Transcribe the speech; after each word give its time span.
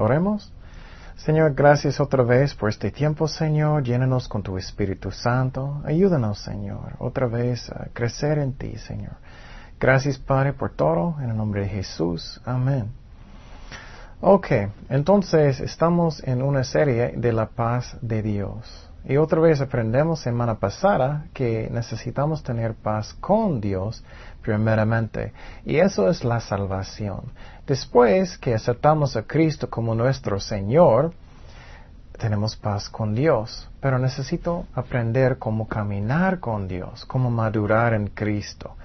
Oremos. 0.00 0.50
Señor, 1.16 1.52
gracias 1.54 2.00
otra 2.00 2.22
vez 2.22 2.54
por 2.54 2.70
este 2.70 2.90
tiempo, 2.90 3.28
Señor. 3.28 3.82
Llénanos 3.82 4.28
con 4.28 4.42
tu 4.42 4.56
Espíritu 4.56 5.10
Santo. 5.10 5.82
Ayúdanos, 5.84 6.38
Señor, 6.38 6.94
otra 6.98 7.26
vez 7.26 7.70
a 7.70 7.88
crecer 7.92 8.38
en 8.38 8.54
ti, 8.54 8.76
Señor. 8.78 9.12
Gracias, 9.78 10.18
Padre, 10.18 10.54
por 10.54 10.70
todo. 10.70 11.16
En 11.20 11.28
el 11.28 11.36
nombre 11.36 11.60
de 11.62 11.68
Jesús. 11.68 12.40
Amén. 12.46 12.90
Ok, 14.22 14.46
entonces 14.88 15.60
estamos 15.60 16.22
en 16.24 16.40
una 16.40 16.64
serie 16.64 17.12
de 17.16 17.32
la 17.32 17.50
paz 17.50 17.96
de 18.00 18.22
Dios. 18.22 18.89
Y 19.04 19.16
otra 19.16 19.40
vez 19.40 19.60
aprendemos 19.60 20.20
semana 20.20 20.56
pasada 20.56 21.26
que 21.32 21.68
necesitamos 21.72 22.42
tener 22.42 22.74
paz 22.74 23.14
con 23.14 23.60
Dios 23.60 24.04
primeramente. 24.42 25.32
Y 25.64 25.76
eso 25.76 26.08
es 26.08 26.22
la 26.22 26.40
salvación. 26.40 27.32
Después 27.66 28.36
que 28.38 28.54
aceptamos 28.54 29.16
a 29.16 29.22
Cristo 29.22 29.70
como 29.70 29.94
nuestro 29.94 30.38
Señor, 30.38 31.12
tenemos 32.18 32.56
paz 32.56 32.88
con 32.90 33.14
Dios. 33.14 33.68
Pero 33.80 33.98
necesito 33.98 34.66
aprender 34.74 35.38
cómo 35.38 35.66
caminar 35.66 36.38
con 36.38 36.68
Dios, 36.68 37.04
cómo 37.06 37.30
madurar 37.30 37.94
en 37.94 38.08
Cristo. 38.08 38.76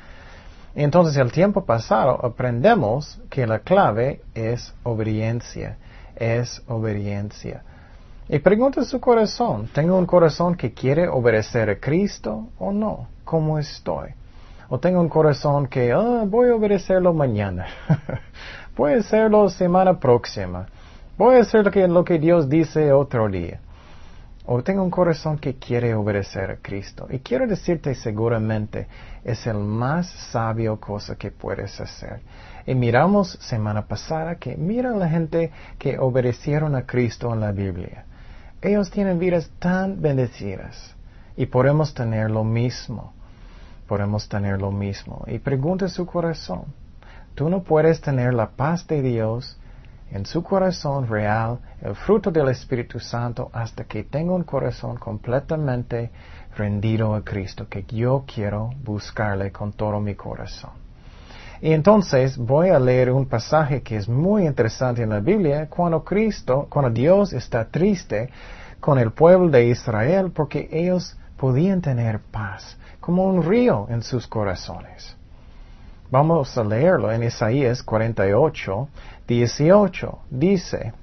Entonces 0.75 1.17
el 1.17 1.31
tiempo 1.31 1.66
pasado 1.66 2.25
aprendemos 2.25 3.21
que 3.30 3.45
la 3.47 3.59
clave 3.59 4.21
es 4.33 4.73
obediencia, 4.83 5.77
es 6.16 6.61
obediencia. 6.67 7.63
Y 8.27 8.39
pregunta 8.39 8.83
su 8.83 8.99
corazón, 8.99 9.69
¿tengo 9.71 9.95
un 9.95 10.07
corazón 10.07 10.55
que 10.55 10.73
quiere 10.73 11.07
obedecer 11.07 11.69
a 11.69 11.79
Cristo 11.79 12.47
o 12.57 12.71
no? 12.71 13.07
¿Cómo 13.23 13.59
estoy? 13.59 14.09
O 14.67 14.79
tengo 14.79 14.99
un 14.99 15.09
corazón 15.09 15.67
que, 15.67 15.91
ah, 15.91 16.23
voy 16.25 16.49
a 16.49 16.55
obedecerlo 16.55 17.13
mañana. 17.13 17.67
voy 18.75 18.93
a 18.93 18.97
hacerlo 18.97 19.47
semana 19.49 19.99
próxima. 19.99 20.65
Voy 21.19 21.35
a 21.35 21.41
hacer 21.41 21.65
lo 21.65 21.71
que, 21.71 21.87
lo 21.87 22.03
que 22.03 22.17
Dios 22.17 22.49
dice 22.49 22.91
otro 22.91 23.29
día. 23.29 23.59
O 24.47 24.63
tengo 24.63 24.81
un 24.81 24.89
corazón 24.89 25.37
que 25.37 25.57
quiere 25.59 25.93
obedecer 25.93 26.49
a 26.49 26.55
Cristo. 26.57 27.05
Y 27.11 27.19
quiero 27.19 27.45
decirte 27.45 27.93
seguramente, 27.93 28.87
es 29.23 29.45
el 29.45 29.57
más 29.57 30.07
sabio 30.07 30.79
cosa 30.79 31.15
que 31.15 31.29
puedes 31.29 31.79
hacer. 31.79 32.21
Y 32.65 32.73
miramos 32.73 33.33
semana 33.39 33.85
pasada 33.85 34.37
que 34.37 34.57
mira 34.57 34.89
la 34.89 35.09
gente 35.09 35.51
que 35.77 35.99
obedecieron 35.99 36.75
a 36.75 36.87
Cristo 36.87 37.31
en 37.31 37.41
la 37.41 37.51
Biblia. 37.51 38.05
Ellos 38.66 38.89
tienen 38.89 39.19
vidas 39.19 39.52
tan 39.59 40.02
bendecidas 40.02 40.95
y 41.37 41.45
podemos 41.45 41.93
tener 41.93 42.31
lo 42.31 42.43
mismo. 42.43 43.14
Podemos 43.87 44.27
tener 44.27 44.59
lo 44.59 44.71
mismo. 44.71 45.23
Y 45.27 45.37
pregunta 45.37 45.87
su 45.87 46.08
corazón. 46.08 46.64
Tú 47.36 47.48
no 47.48 47.61
puedes 47.61 48.02
tener 48.02 48.33
la 48.33 48.49
paz 48.49 48.87
de 48.87 49.03
Dios 49.03 49.59
en 50.09 50.26
su 50.26 50.42
corazón 50.42 51.08
real, 51.08 51.59
el 51.80 51.93
fruto 51.93 52.31
del 52.31 52.49
Espíritu 52.49 52.99
Santo, 52.99 53.52
hasta 53.53 53.83
que 53.83 54.03
tenga 54.03 54.33
un 54.33 54.43
corazón 54.43 54.97
completamente 54.97 56.09
rendido 56.58 57.14
a 57.14 57.23
Cristo, 57.23 57.67
que 57.70 57.83
yo 57.83 58.23
quiero 58.26 58.71
buscarle 58.83 59.52
con 59.52 59.73
todo 59.73 59.99
mi 59.99 60.15
corazón. 60.15 60.84
Y 61.65 61.73
entonces 61.73 62.37
voy 62.37 62.70
a 62.70 62.77
leer 62.77 63.11
un 63.11 63.26
pasaje 63.26 63.81
que 63.81 63.95
es 63.95 64.08
muy 64.08 64.45
interesante 64.45 65.02
en 65.02 65.09
la 65.09 65.20
Biblia, 65.20 65.67
cuando 65.67 66.03
Cristo, 66.03 66.67
cuando 66.70 66.92
Dios 66.92 67.33
está 67.33 67.65
triste 67.65 68.30
con 68.80 68.99
el 68.99 69.14
pueblo 69.14 69.49
de 69.49 69.65
Israel 69.65 70.31
porque 70.31 70.70
ellos 70.71 71.17
podían 71.37 71.81
tener 71.81 72.20
paz, 72.20 72.77
como 72.99 73.26
un 73.26 73.42
río 73.42 73.87
en 73.89 74.03
sus 74.03 74.27
corazones. 74.27 75.17
Vamos 76.11 76.55
a 76.55 76.64
leerlo 76.64 77.11
en 77.11 77.23
Isaías 77.23 77.82
48, 77.82 78.87
18. 79.27 80.20
Dice, 80.30 80.93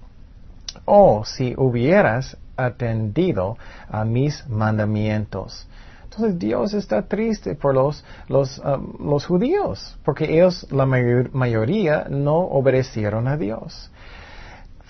Oh, 0.84 1.24
si 1.24 1.54
hubieras 1.56 2.36
atendido 2.56 3.58
a 3.90 4.04
mis 4.04 4.46
mandamientos 4.46 5.66
entonces 6.12 6.38
Dios 6.38 6.74
está 6.74 7.02
triste 7.02 7.54
por 7.54 7.74
los, 7.74 8.04
los, 8.28 8.58
um, 8.58 9.10
los 9.10 9.24
judíos, 9.24 9.96
porque 10.04 10.24
ellos, 10.24 10.66
la 10.70 10.84
mayoría, 10.84 12.06
no 12.10 12.36
obedecieron 12.36 13.28
a 13.28 13.38
Dios. 13.38 13.90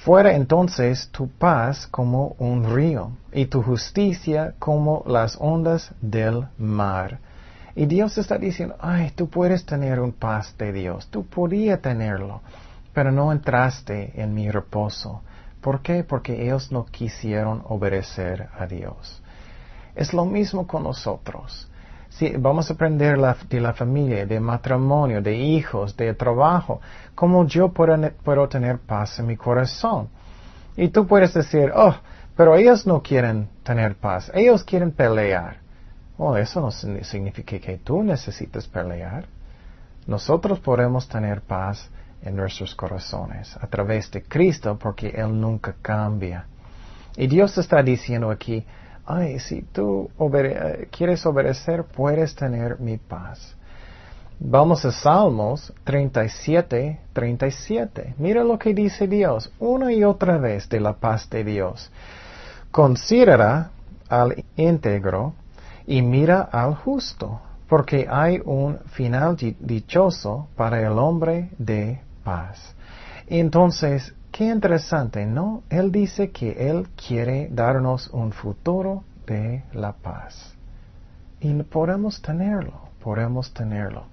Fuera 0.05 0.34
entonces 0.34 1.09
tu 1.12 1.28
paz 1.28 1.87
como 1.87 2.34
un 2.38 2.75
río 2.75 3.12
y 3.33 3.47
tu 3.47 3.62
justicia 3.62 4.55
como 4.59 5.05
las 5.06 5.37
ondas 5.38 5.93
del 6.00 6.49
mar. 6.59 7.21
Y 7.77 7.87
Dios 7.87 8.19
está 8.19 8.37
diciendo, 8.37 8.75
ay, 8.81 9.12
tú 9.15 9.28
puedes 9.28 9.65
tener 9.65 10.00
un 10.00 10.12
paz 10.12 10.56
de 10.59 10.72
Dios, 10.72 11.06
tú 11.06 11.25
podías 11.25 11.81
tenerlo, 11.81 12.41
pero 12.93 13.12
no 13.12 13.31
entraste 13.31 14.21
en 14.21 14.34
mi 14.34 14.50
reposo. 14.50 15.22
¿Por 15.60 15.83
qué? 15.83 16.03
Porque 16.03 16.43
ellos 16.43 16.72
no 16.72 16.84
quisieron 16.84 17.62
obedecer 17.69 18.49
a 18.59 18.66
Dios. 18.66 19.22
Es 19.94 20.12
lo 20.12 20.25
mismo 20.25 20.66
con 20.66 20.84
nosotros. 20.84 21.69
Si 22.08 22.30
vamos 22.36 22.70
a 22.70 22.75
aprender 22.75 23.19
de 23.48 23.60
la 23.60 23.72
familia, 23.72 24.26
de 24.26 24.38
matrimonio, 24.38 25.22
de 25.22 25.34
hijos, 25.34 25.97
de 25.97 26.12
trabajo, 26.14 26.80
cómo 27.14 27.47
yo 27.47 27.70
puedo, 27.70 28.48
tener 28.48 28.78
paz 28.78 29.19
en 29.19 29.26
mi 29.26 29.36
corazón. 29.36 30.08
Y 30.76 30.88
tú 30.88 31.06
puedes 31.06 31.32
decir, 31.32 31.72
oh, 31.75 31.94
pero 32.36 32.54
ellos 32.56 32.86
no 32.86 33.03
quieren 33.03 33.48
tener 33.62 33.97
paz, 33.97 34.30
ellos 34.34 34.62
quieren 34.62 34.92
pelear. 34.92 35.56
Oh, 36.19 36.36
eso 36.36 36.60
no 36.60 36.70
significa 36.70 37.59
que 37.59 37.78
tú 37.78 38.03
necesites 38.03 38.66
pelear. 38.66 39.24
Nosotros 40.06 40.60
podemos 40.60 41.09
tener 41.09 41.41
paz 41.41 41.88
en 42.22 42.36
nuestros 42.36 42.74
corazones 42.74 43.56
a 43.56 43.66
través 43.66 44.10
de 44.10 44.22
Cristo 44.22 44.78
porque 44.78 45.09
Él 45.09 45.41
nunca 45.41 45.74
cambia. 45.80 46.47
Y 47.16 47.26
Dios 47.26 47.56
está 47.59 47.82
diciendo 47.82 48.30
aquí, 48.30 48.64
ay, 49.12 49.39
si 49.39 49.62
tú 49.62 50.11
eh, 50.34 50.89
quieres 50.91 51.25
obedecer, 51.27 51.84
puedes 51.84 52.34
tener 52.34 52.81
mi 52.81 52.97
paz. 52.97 53.55
Vamos 54.39 54.84
a 54.84 54.91
Salmos 54.91 55.73
37, 55.84 56.99
37. 57.12 58.15
Mira 58.19 58.43
lo 58.43 58.59
que 58.59 58.75
dice 58.75 59.06
Dios 59.06 59.53
una 59.59 59.93
y 59.93 60.03
otra 60.03 60.39
vez 60.39 60.69
de 60.69 60.81
la 60.81 60.95
paz 60.95 61.28
de 61.31 61.45
Dios. 61.45 61.91
Considera 62.71 63.71
al 64.09 64.45
íntegro 64.56 65.34
y 65.87 66.01
mira 66.03 66.41
al 66.41 66.75
justo, 66.75 67.41
porque 67.69 68.06
hay 68.11 68.41
un 68.45 68.78
final 68.93 69.37
dichoso 69.61 70.49
para 70.56 70.81
el 70.81 70.99
hombre 70.99 71.51
de 71.59 72.01
paz. 72.25 72.75
Entonces, 73.28 74.13
Qué 74.33 74.47
interesante, 74.47 75.27
¿no? 75.27 75.63
Él 75.69 75.92
dice 75.92 76.31
que 76.31 76.71
Él 76.71 76.89
quiere 76.97 77.51
darnos 77.53 78.09
un 78.09 78.33
futuro 78.33 79.04
de 79.27 79.63
la 79.72 79.92
paz. 79.92 80.54
Y 81.41 81.53
podemos 81.65 82.21
tenerlo, 82.22 82.89
podemos 83.03 83.53
tenerlo. 83.53 84.04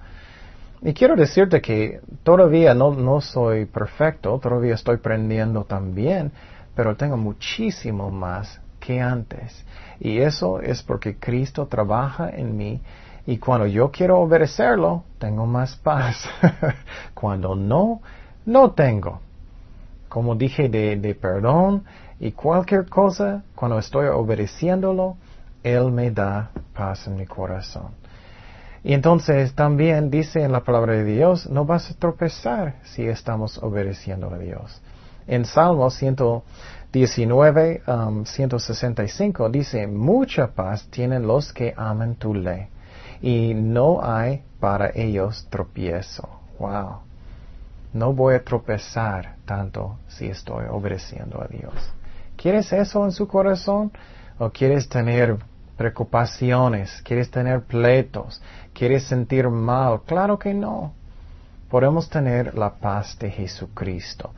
Y 0.81 0.93
quiero 0.93 1.15
decirte 1.15 1.61
que 1.61 2.01
todavía 2.23 2.73
no, 2.73 2.93
no 2.93 3.21
soy 3.21 3.65
perfecto, 3.65 4.39
todavía 4.39 4.75
estoy 4.75 4.95
aprendiendo 4.95 5.65
también, 5.65 6.31
pero 6.75 6.95
tengo 6.95 7.17
muchísimo 7.17 8.09
más 8.09 8.59
que 8.79 9.01
antes. 9.01 9.65
Y 9.99 10.19
eso 10.19 10.61
es 10.61 10.81
porque 10.81 11.17
Cristo 11.17 11.67
trabaja 11.67 12.29
en 12.29 12.55
mí 12.55 12.81
y 13.25 13.37
cuando 13.37 13.67
yo 13.67 13.91
quiero 13.91 14.19
obedecerlo, 14.19 15.03
tengo 15.19 15.45
más 15.45 15.75
paz. 15.75 16.27
cuando 17.13 17.55
no, 17.55 18.01
no 18.45 18.71
tengo 18.71 19.19
como 20.09 20.35
dije, 20.35 20.67
de, 20.67 21.15
perdón 21.15 21.83
y 22.19 22.31
cualquier 22.33 22.87
cosa, 22.89 23.43
cuando 23.55 23.79
estoy 23.79 24.07
obedeciéndolo, 24.07 25.17
Él 25.63 25.91
me 25.91 26.11
da 26.11 26.51
paz 26.73 27.07
en 27.07 27.15
mi 27.15 27.25
corazón. 27.25 27.91
Y 28.83 28.93
entonces 28.93 29.53
también 29.53 30.09
dice 30.09 30.43
en 30.43 30.51
la 30.51 30.61
palabra 30.61 30.93
de 30.93 31.03
Dios, 31.03 31.49
no 31.49 31.65
vas 31.65 31.91
a 31.91 31.93
tropezar 31.95 32.75
si 32.83 33.07
estamos 33.07 33.57
obedeciendo 33.61 34.29
a 34.33 34.37
Dios. 34.37 34.81
En 35.27 35.45
Salmo 35.45 35.89
119, 35.89 37.83
165 38.25 39.45
um, 39.45 39.51
dice, 39.51 39.87
mucha 39.87 40.47
paz 40.47 40.87
tienen 40.89 41.27
los 41.27 41.53
que 41.53 41.73
aman 41.77 42.15
tu 42.15 42.33
ley 42.33 42.67
y 43.21 43.53
no 43.53 43.99
hay 44.01 44.43
para 44.59 44.91
ellos 44.93 45.45
tropiezo. 45.49 46.27
Wow. 46.57 47.01
No 47.93 48.13
voy 48.13 48.35
a 48.35 48.43
tropezar 48.43 49.35
tanto 49.45 49.97
si 50.07 50.27
estoy 50.27 50.65
obedeciendo 50.69 51.41
a 51.41 51.47
Dios. 51.47 51.73
¿Quieres 52.41 52.71
eso 52.71 53.03
en 53.03 53.11
su 53.11 53.27
corazón? 53.27 53.91
¿O 54.37 54.49
quieres 54.49 54.87
tener 54.87 55.37
preocupaciones? 55.75 57.01
¿Quieres 57.03 57.29
tener 57.29 57.63
pleitos? 57.63 58.41
¿Quieres 58.73 59.03
sentir 59.03 59.49
mal? 59.49 60.03
Claro 60.05 60.39
que 60.39 60.53
no. 60.53 60.93
Podemos 61.69 62.09
tener 62.09 62.57
la 62.57 62.75
paz 62.75 63.19
de 63.19 63.29
Jesucristo. 63.29 64.31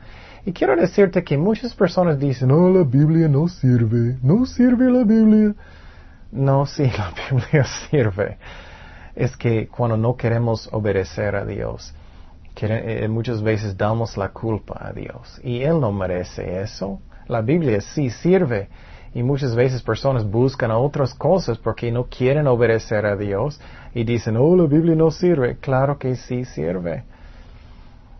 Y 0.44 0.52
quiero 0.52 0.74
decirte 0.74 1.22
que 1.22 1.38
muchas 1.38 1.74
personas 1.74 2.18
dicen, 2.18 2.48
no, 2.48 2.68
la 2.70 2.82
Biblia 2.82 3.28
no 3.28 3.46
sirve, 3.46 4.18
no 4.20 4.46
sirve 4.46 4.90
la 4.90 5.04
Biblia. 5.04 5.54
No, 6.32 6.66
sí, 6.66 6.82
la 6.82 7.12
Biblia 7.30 7.64
sirve. 7.88 8.38
Es 9.14 9.36
que 9.36 9.68
cuando 9.68 9.96
no 9.96 10.16
queremos 10.16 10.68
obedecer 10.72 11.36
a 11.36 11.44
Dios, 11.44 11.94
eh, 12.60 13.06
muchas 13.08 13.40
veces 13.42 13.76
damos 13.76 14.16
la 14.16 14.30
culpa 14.30 14.76
a 14.80 14.92
Dios 14.92 15.40
y 15.44 15.62
Él 15.62 15.78
no 15.80 15.92
merece 15.92 16.62
eso. 16.62 17.00
La 17.32 17.40
Biblia 17.40 17.80
sí 17.80 18.10
sirve 18.10 18.68
y 19.14 19.22
muchas 19.22 19.54
veces 19.54 19.82
personas 19.82 20.30
buscan 20.30 20.70
otras 20.70 21.14
cosas 21.14 21.56
porque 21.56 21.90
no 21.90 22.04
quieren 22.04 22.46
obedecer 22.46 23.06
a 23.06 23.16
Dios 23.16 23.58
y 23.94 24.04
dicen, 24.04 24.36
oh, 24.36 24.54
la 24.54 24.66
Biblia 24.66 24.94
no 24.94 25.10
sirve. 25.10 25.56
Claro 25.56 25.98
que 25.98 26.14
sí 26.16 26.44
sirve. 26.44 27.04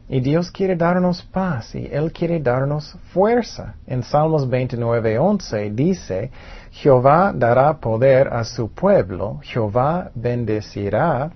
Y 0.09 0.20
Dios 0.20 0.50
quiere 0.50 0.76
darnos 0.76 1.23
paz 1.23 1.75
y 1.75 1.87
Él 1.87 2.12
quiere 2.12 2.41
darnos 2.41 2.97
fuerza. 3.12 3.75
En 3.87 4.03
Salmos 4.03 4.49
29, 4.49 5.19
11 5.19 5.70
dice, 5.70 6.31
Jehová 6.70 7.32
dará 7.35 7.79
poder 7.79 8.29
a 8.29 8.44
su 8.44 8.70
pueblo, 8.70 9.41
Jehová 9.43 10.11
bendecirá 10.14 11.31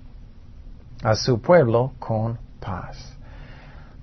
a 1.03 1.15
su 1.15 1.41
pueblo 1.41 1.93
con 1.99 2.39
paz. 2.59 3.16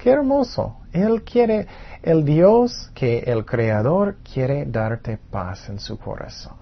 Qué 0.04 0.10
hermoso. 0.10 0.76
Él 0.92 1.24
quiere, 1.24 1.66
el 2.02 2.26
Dios 2.26 2.92
que 2.94 3.20
el 3.20 3.46
Creador 3.46 4.18
quiere 4.34 4.66
darte 4.66 5.18
paz 5.32 5.70
en 5.70 5.80
su 5.80 5.98
corazón. 5.98 6.56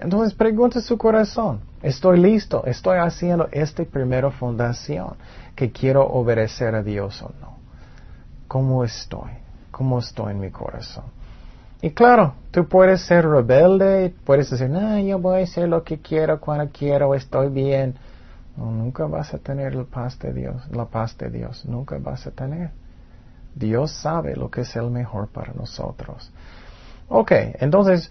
Entonces 0.00 0.32
pregunta 0.32 0.80
su 0.80 0.96
corazón, 0.96 1.60
estoy 1.82 2.18
listo, 2.18 2.64
estoy 2.64 2.96
haciendo 2.96 3.48
esta 3.52 3.84
primera 3.84 4.30
fundación 4.30 5.12
que 5.54 5.72
quiero 5.72 6.06
obedecer 6.06 6.74
a 6.74 6.82
Dios 6.82 7.20
o 7.20 7.30
no. 7.38 7.58
¿Cómo 8.48 8.82
estoy? 8.82 9.32
¿Cómo 9.70 9.98
estoy 9.98 10.32
en 10.32 10.40
mi 10.40 10.50
corazón? 10.50 11.04
Y 11.82 11.90
claro, 11.90 12.32
tú 12.50 12.66
puedes 12.66 13.02
ser 13.02 13.28
rebelde, 13.28 14.14
puedes 14.24 14.48
decir, 14.48 14.70
no, 14.70 14.98
yo 15.00 15.18
voy 15.18 15.40
a 15.40 15.44
hacer 15.44 15.68
lo 15.68 15.84
que 15.84 15.98
quiero 15.98 16.40
cuando 16.40 16.72
quiero, 16.72 17.14
estoy 17.14 17.50
bien. 17.50 17.94
Nunca 18.56 19.06
vas 19.06 19.32
a 19.32 19.38
tener 19.38 19.74
la 19.74 19.84
paz 19.84 20.18
de 20.18 20.32
Dios, 20.32 20.68
la 20.70 20.84
paz 20.84 21.16
de 21.16 21.30
Dios, 21.30 21.64
nunca 21.64 21.98
vas 21.98 22.26
a 22.26 22.30
tener. 22.30 22.70
Dios 23.54 23.90
sabe 23.92 24.36
lo 24.36 24.50
que 24.50 24.62
es 24.62 24.76
el 24.76 24.90
mejor 24.90 25.28
para 25.28 25.52
nosotros. 25.52 26.30
Ok, 27.08 27.32
entonces, 27.60 28.10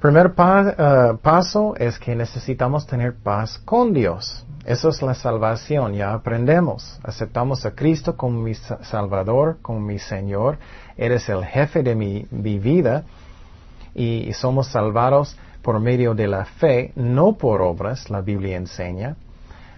primer 0.00 0.32
eh, 0.36 1.18
paso 1.22 1.74
es 1.76 1.98
que 1.98 2.14
necesitamos 2.14 2.86
tener 2.86 3.14
paz 3.14 3.58
con 3.58 3.92
Dios. 3.92 4.44
Eso 4.64 4.90
es 4.90 5.00
la 5.02 5.14
salvación, 5.14 5.94
ya 5.94 6.12
aprendemos. 6.12 7.00
Aceptamos 7.02 7.64
a 7.64 7.72
Cristo 7.72 8.16
como 8.16 8.42
mi 8.42 8.54
Salvador, 8.54 9.58
como 9.62 9.80
mi 9.80 9.98
Señor. 9.98 10.58
Eres 10.96 11.28
el 11.28 11.44
jefe 11.44 11.82
de 11.82 11.94
mi, 11.94 12.26
vida 12.30 13.04
y, 13.94 14.32
somos 14.34 14.68
salvados 14.68 15.36
por 15.62 15.80
medio 15.80 16.14
de 16.14 16.28
la 16.28 16.44
fe, 16.44 16.92
no 16.96 17.32
por 17.32 17.62
obras, 17.62 18.10
la 18.10 18.20
Biblia 18.20 18.56
enseña. 18.56 19.16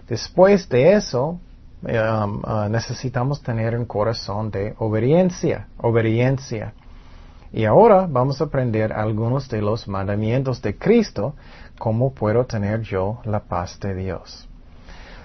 Después 0.07 0.67
de 0.69 0.93
eso, 0.93 1.39
um, 1.81 2.41
uh, 2.43 2.69
necesitamos 2.69 3.41
tener 3.41 3.77
un 3.77 3.85
corazón 3.85 4.51
de 4.51 4.75
obediencia, 4.77 5.67
obediencia. 5.77 6.73
Y 7.53 7.65
ahora 7.65 8.07
vamos 8.09 8.39
a 8.41 8.45
aprender 8.45 8.93
algunos 8.93 9.49
de 9.49 9.61
los 9.61 9.87
mandamientos 9.87 10.61
de 10.61 10.77
Cristo, 10.77 11.35
cómo 11.77 12.13
puedo 12.13 12.45
tener 12.45 12.81
yo 12.81 13.19
la 13.25 13.41
paz 13.41 13.79
de 13.79 13.93
Dios. 13.95 14.47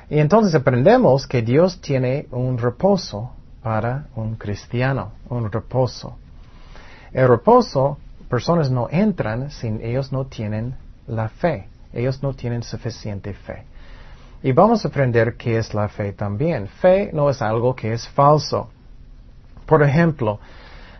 Y 0.09 0.19
entonces 0.19 0.55
aprendemos 0.55 1.27
que 1.27 1.43
Dios 1.43 1.81
tiene 1.81 2.27
un 2.31 2.59
reposo 2.59 3.33
para 3.63 4.07
un 4.15 4.37
cristiano, 4.37 5.13
un 5.29 5.51
reposo. 5.51 6.17
El 7.13 7.29
reposo, 7.29 7.99
personas 8.29 8.71
no 8.71 8.89
entran 8.91 9.51
si 9.51 9.67
ellos 9.67 10.13
no 10.13 10.27
tienen 10.27 10.77
la 11.07 11.29
fe, 11.29 11.69
ellos 11.93 12.23
no 12.23 12.35
tienen 12.35 12.63
suficiente 12.63 13.35
fe. 13.35 13.65
Y 14.43 14.53
vamos 14.53 14.85
a 14.85 14.89
aprender 14.89 15.37
qué 15.37 15.59
es 15.59 15.75
la 15.75 15.89
fe 15.89 16.13
también. 16.13 16.69
Fe 16.69 17.11
no 17.13 17.31
es 17.31 17.43
algo 17.43 17.75
que 17.75 17.93
es 17.93 18.09
falso. 18.09 18.69
Por 19.67 19.83
ejemplo, 19.83 20.39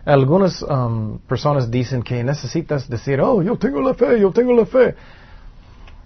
algunas 0.05 0.61
um, 0.63 1.19
personas 1.19 1.69
dicen 1.69 2.01
que 2.01 2.23
necesitas 2.23 2.89
decir, 2.89 3.21
oh, 3.21 3.41
yo 3.41 3.57
tengo 3.57 3.81
la 3.81 3.93
fe, 3.93 4.19
yo 4.19 4.31
tengo 4.31 4.53
la 4.53 4.65
fe. 4.65 4.95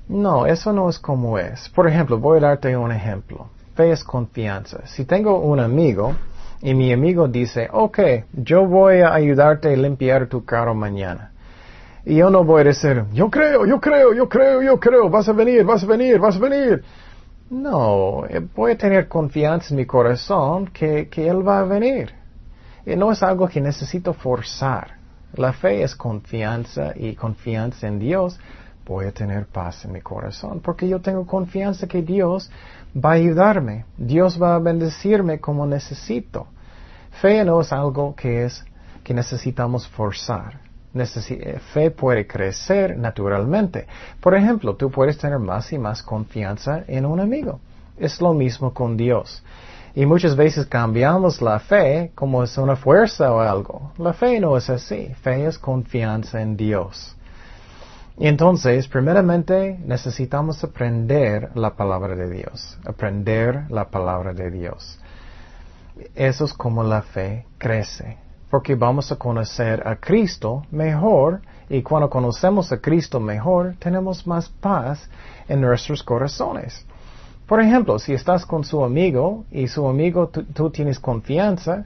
No, 0.07 0.45
eso 0.45 0.73
no 0.73 0.89
es 0.89 0.99
como 0.99 1.37
es. 1.37 1.69
Por 1.69 1.87
ejemplo, 1.87 2.17
voy 2.17 2.39
a 2.39 2.41
darte 2.41 2.75
un 2.75 2.91
ejemplo. 2.91 3.47
Fe 3.75 3.91
es 3.91 4.03
confianza. 4.03 4.85
Si 4.85 5.05
tengo 5.05 5.39
un 5.39 5.59
amigo 5.59 6.13
y 6.61 6.73
mi 6.73 6.91
amigo 6.91 7.27
dice, 7.27 7.69
ok, 7.71 7.99
yo 8.33 8.67
voy 8.67 8.99
a 8.99 9.13
ayudarte 9.13 9.73
a 9.73 9.77
limpiar 9.77 10.27
tu 10.27 10.43
carro 10.43 10.75
mañana. 10.75 11.31
Y 12.05 12.15
yo 12.15 12.29
no 12.29 12.43
voy 12.43 12.61
a 12.61 12.63
decir, 12.65 13.05
yo 13.13 13.29
creo, 13.29 13.65
yo 13.65 13.79
creo, 13.79 14.13
yo 14.13 14.27
creo, 14.27 14.61
yo 14.61 14.79
creo, 14.79 15.09
vas 15.09 15.29
a 15.29 15.33
venir, 15.33 15.63
vas 15.63 15.83
a 15.83 15.87
venir, 15.87 16.19
vas 16.19 16.35
a 16.35 16.39
venir. 16.39 16.83
No, 17.51 18.25
eh, 18.27 18.39
voy 18.55 18.71
a 18.71 18.77
tener 18.77 19.09
confianza 19.09 19.71
en 19.71 19.75
mi 19.75 19.85
corazón 19.85 20.67
que, 20.67 21.09
que 21.09 21.27
Él 21.27 21.45
va 21.45 21.59
a 21.59 21.63
venir. 21.63 22.13
Y 22.85 22.95
no 22.95 23.11
es 23.11 23.21
algo 23.21 23.47
que 23.49 23.59
necesito 23.59 24.13
forzar. 24.13 24.95
La 25.33 25.51
fe 25.51 25.83
es 25.83 25.93
confianza 25.93 26.93
y 26.95 27.13
confianza 27.13 27.87
en 27.87 27.99
Dios 27.99 28.39
voy 28.85 29.05
a 29.05 29.11
tener 29.11 29.47
paz 29.47 29.83
en 29.85 29.91
mi 29.91 30.01
corazón, 30.01 30.61
porque 30.61 30.87
yo 30.87 31.01
tengo 31.01 31.25
confianza 31.25 31.87
que 31.87 32.01
Dios 32.01 32.49
va 32.95 33.11
a 33.11 33.15
ayudarme, 33.15 33.85
Dios 33.97 34.41
va 34.41 34.55
a 34.55 34.59
bendecirme 34.59 35.39
como 35.39 35.65
necesito. 35.65 36.47
Fe 37.21 37.43
no 37.43 37.59
es 37.59 37.73
algo 37.73 38.15
que 38.15 38.45
es 38.45 38.65
que 39.03 39.13
necesitamos 39.13 39.87
forzar. 39.89 40.70
Eh, 40.93 41.59
fe 41.73 41.91
puede 41.91 42.27
crecer 42.27 42.97
naturalmente. 42.97 43.87
Por 44.19 44.35
ejemplo, 44.35 44.75
tú 44.75 44.91
puedes 44.91 45.17
tener 45.17 45.39
más 45.39 45.71
y 45.71 45.77
más 45.77 46.03
confianza 46.03 46.83
en 46.87 47.05
un 47.05 47.19
amigo. 47.19 47.59
Es 47.97 48.19
lo 48.19 48.33
mismo 48.33 48.73
con 48.73 48.97
Dios. 48.97 49.43
Y 49.93 50.05
muchas 50.05 50.35
veces 50.35 50.65
cambiamos 50.65 51.41
la 51.41 51.59
fe 51.59 52.11
como 52.15 52.43
es 52.43 52.57
una 52.57 52.75
fuerza 52.75 53.33
o 53.33 53.39
algo. 53.39 53.91
La 53.97 54.13
fe 54.13 54.39
no 54.39 54.57
es 54.57 54.69
así. 54.69 55.13
Fe 55.21 55.45
es 55.45 55.57
confianza 55.57 56.41
en 56.41 56.57
Dios. 56.57 57.15
Y 58.17 58.27
entonces, 58.27 58.87
primeramente, 58.87 59.79
necesitamos 59.85 60.63
aprender 60.63 61.49
la 61.55 61.75
palabra 61.75 62.15
de 62.15 62.29
Dios, 62.29 62.77
aprender 62.85 63.65
la 63.69 63.89
palabra 63.89 64.33
de 64.33 64.51
Dios. 64.51 64.99
Eso 66.15 66.45
es 66.45 66.53
como 66.53 66.83
la 66.83 67.01
fe 67.01 67.45
crece, 67.57 68.17
porque 68.51 68.75
vamos 68.75 69.09
a 69.13 69.15
conocer 69.15 69.81
a 69.87 69.95
Cristo 69.95 70.65
mejor 70.71 71.41
y 71.69 71.81
cuando 71.81 72.09
conocemos 72.09 72.69
a 72.73 72.77
Cristo 72.79 73.21
mejor, 73.21 73.75
tenemos 73.79 74.27
más 74.27 74.49
paz 74.49 75.09
en 75.47 75.61
nuestros 75.61 76.03
corazones. 76.03 76.85
Por 77.47 77.61
ejemplo, 77.61 77.97
si 77.97 78.13
estás 78.13 78.45
con 78.45 78.65
su 78.65 78.83
amigo 78.83 79.45
y 79.51 79.67
su 79.67 79.87
amigo 79.87 80.29
tú 80.29 80.69
tienes 80.69 80.99
confianza, 80.99 81.85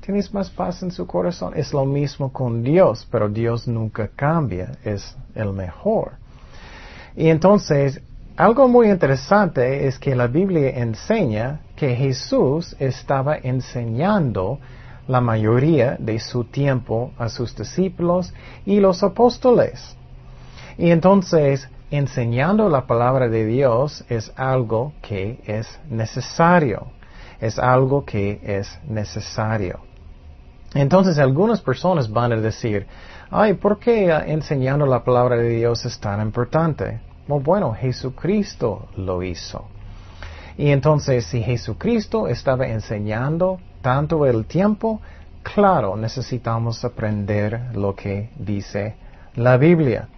tienes 0.00 0.32
más 0.32 0.50
paz 0.50 0.84
en 0.84 0.92
su 0.92 1.04
corazón. 1.04 1.52
Es 1.56 1.72
lo 1.72 1.84
mismo 1.84 2.32
con 2.32 2.62
Dios, 2.62 3.08
pero 3.10 3.28
Dios 3.28 3.66
nunca 3.66 4.08
cambia, 4.14 4.72
es 4.84 5.16
el 5.34 5.52
mejor. 5.52 6.12
Y 7.16 7.28
entonces, 7.28 8.00
algo 8.36 8.68
muy 8.68 8.88
interesante 8.88 9.88
es 9.88 9.98
que 9.98 10.14
la 10.14 10.28
Biblia 10.28 10.70
enseña 10.70 11.60
que 11.74 11.96
Jesús 11.96 12.76
estaba 12.78 13.36
enseñando 13.36 14.60
la 15.06 15.20
mayoría 15.20 15.96
de 15.98 16.18
su 16.18 16.44
tiempo 16.44 17.12
a 17.18 17.28
sus 17.28 17.54
discípulos 17.56 18.32
y 18.64 18.80
los 18.80 19.02
apóstoles. 19.02 19.96
Y 20.78 20.90
entonces, 20.90 21.68
enseñando 21.90 22.68
la 22.68 22.86
palabra 22.86 23.28
de 23.28 23.46
Dios 23.46 24.04
es 24.08 24.32
algo 24.36 24.92
que 25.02 25.40
es 25.46 25.78
necesario. 25.88 26.88
Es 27.40 27.58
algo 27.58 28.04
que 28.04 28.40
es 28.42 28.78
necesario. 28.88 29.80
Entonces 30.74 31.18
algunas 31.18 31.60
personas 31.60 32.10
van 32.10 32.32
a 32.32 32.36
decir, 32.36 32.86
ay, 33.30 33.54
¿por 33.54 33.78
qué 33.78 34.10
enseñando 34.26 34.86
la 34.86 35.04
palabra 35.04 35.36
de 35.36 35.50
Dios 35.50 35.84
es 35.84 35.98
tan 36.00 36.20
importante? 36.20 37.00
Bueno, 37.28 37.74
Jesucristo 37.74 38.88
lo 38.96 39.22
hizo. 39.22 39.66
Y 40.56 40.70
entonces 40.70 41.26
si 41.26 41.42
Jesucristo 41.42 42.28
estaba 42.28 42.66
enseñando 42.66 43.60
tanto 43.84 44.24
el 44.24 44.46
tiempo, 44.46 45.02
claro, 45.42 45.94
necesitamos 45.94 46.82
aprender 46.86 47.60
lo 47.74 47.94
que 47.94 48.30
dice 48.38 48.94
la 49.34 49.58
Biblia. 49.58 50.08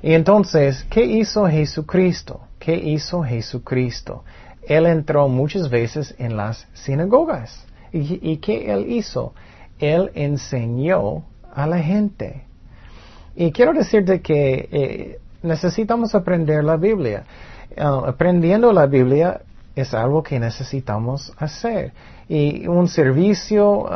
Y 0.00 0.14
entonces, 0.14 0.86
¿qué 0.88 1.04
hizo 1.04 1.46
Jesucristo? 1.46 2.40
¿Qué 2.58 2.74
hizo 2.74 3.22
Jesucristo? 3.22 4.24
Él 4.66 4.86
entró 4.86 5.28
muchas 5.28 5.68
veces 5.68 6.14
en 6.18 6.38
las 6.38 6.66
sinagogas. 6.72 7.66
¿Y, 7.92 8.18
y 8.32 8.38
qué 8.38 8.72
él 8.72 8.90
hizo? 8.90 9.34
Él 9.78 10.10
enseñó 10.14 11.24
a 11.54 11.66
la 11.66 11.80
gente. 11.80 12.44
Y 13.36 13.52
quiero 13.52 13.74
decirte 13.74 14.22
que 14.22 14.68
eh, 14.72 15.18
necesitamos 15.42 16.14
aprender 16.14 16.64
la 16.64 16.78
Biblia. 16.78 17.24
Uh, 17.76 18.06
aprendiendo 18.06 18.72
la 18.72 18.86
Biblia 18.86 19.42
es 19.74 19.94
algo 19.94 20.22
que 20.22 20.38
necesitamos 20.38 21.32
hacer. 21.38 21.92
Y 22.28 22.66
un 22.66 22.88
servicio 22.88 23.80
uh, 23.80 23.88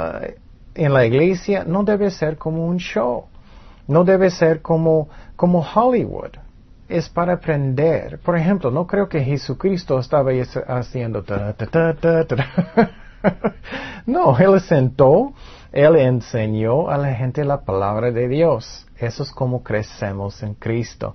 en 0.74 0.92
la 0.92 1.06
iglesia 1.06 1.64
no 1.64 1.84
debe 1.84 2.10
ser 2.10 2.36
como 2.36 2.66
un 2.66 2.78
show. 2.78 3.26
No 3.86 4.04
debe 4.04 4.30
ser 4.30 4.62
como, 4.62 5.08
como 5.36 5.60
Hollywood. 5.60 6.32
Es 6.88 7.08
para 7.08 7.34
aprender. 7.34 8.18
Por 8.18 8.36
ejemplo, 8.36 8.70
no 8.70 8.86
creo 8.86 9.08
que 9.08 9.22
Jesucristo 9.22 9.98
estaba 9.98 10.30
haciendo 10.68 11.22
ta, 11.22 11.52
ta, 11.54 11.94
ta, 11.94 12.26
no, 14.06 14.38
Él 14.38 14.60
sentó, 14.60 15.32
Él 15.72 15.96
enseñó 15.96 16.88
a 16.90 16.98
la 16.98 17.14
gente 17.14 17.44
la 17.44 17.62
palabra 17.62 18.10
de 18.10 18.28
Dios. 18.28 18.86
Eso 18.98 19.22
es 19.22 19.30
como 19.30 19.62
crecemos 19.62 20.42
en 20.42 20.54
Cristo. 20.54 21.14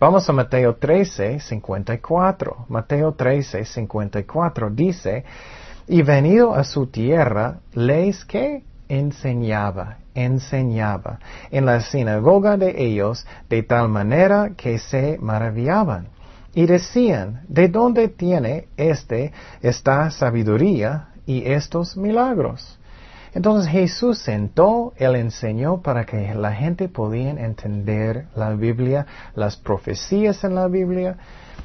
Vamos 0.00 0.26
a 0.30 0.32
Mateo 0.32 0.76
13, 0.76 1.40
54. 1.40 2.64
Mateo 2.70 3.12
13, 3.12 3.66
54 3.66 4.70
dice, 4.70 5.24
y 5.86 6.00
venido 6.00 6.54
a 6.54 6.64
su 6.64 6.86
tierra, 6.86 7.58
les 7.74 8.24
que 8.24 8.62
enseñaba, 8.88 9.98
enseñaba 10.14 11.18
en 11.50 11.66
la 11.66 11.82
sinagoga 11.82 12.56
de 12.56 12.82
ellos 12.82 13.26
de 13.50 13.62
tal 13.62 13.90
manera 13.90 14.52
que 14.56 14.78
se 14.78 15.18
maravillaban 15.20 16.08
y 16.54 16.64
decían, 16.64 17.42
¿de 17.46 17.68
dónde 17.68 18.08
tiene 18.08 18.68
este 18.78 19.34
esta 19.60 20.10
sabiduría 20.10 21.08
y 21.26 21.44
estos 21.44 21.98
milagros? 21.98 22.79
Entonces 23.32 23.70
Jesús 23.70 24.18
sentó, 24.18 24.92
Él 24.96 25.14
enseñó 25.14 25.80
para 25.80 26.04
que 26.04 26.34
la 26.34 26.52
gente 26.52 26.88
podía 26.88 27.30
entender 27.30 28.26
la 28.34 28.50
Biblia, 28.50 29.06
las 29.34 29.56
profecías 29.56 30.42
en 30.42 30.56
la 30.56 30.66
Biblia. 30.66 31.16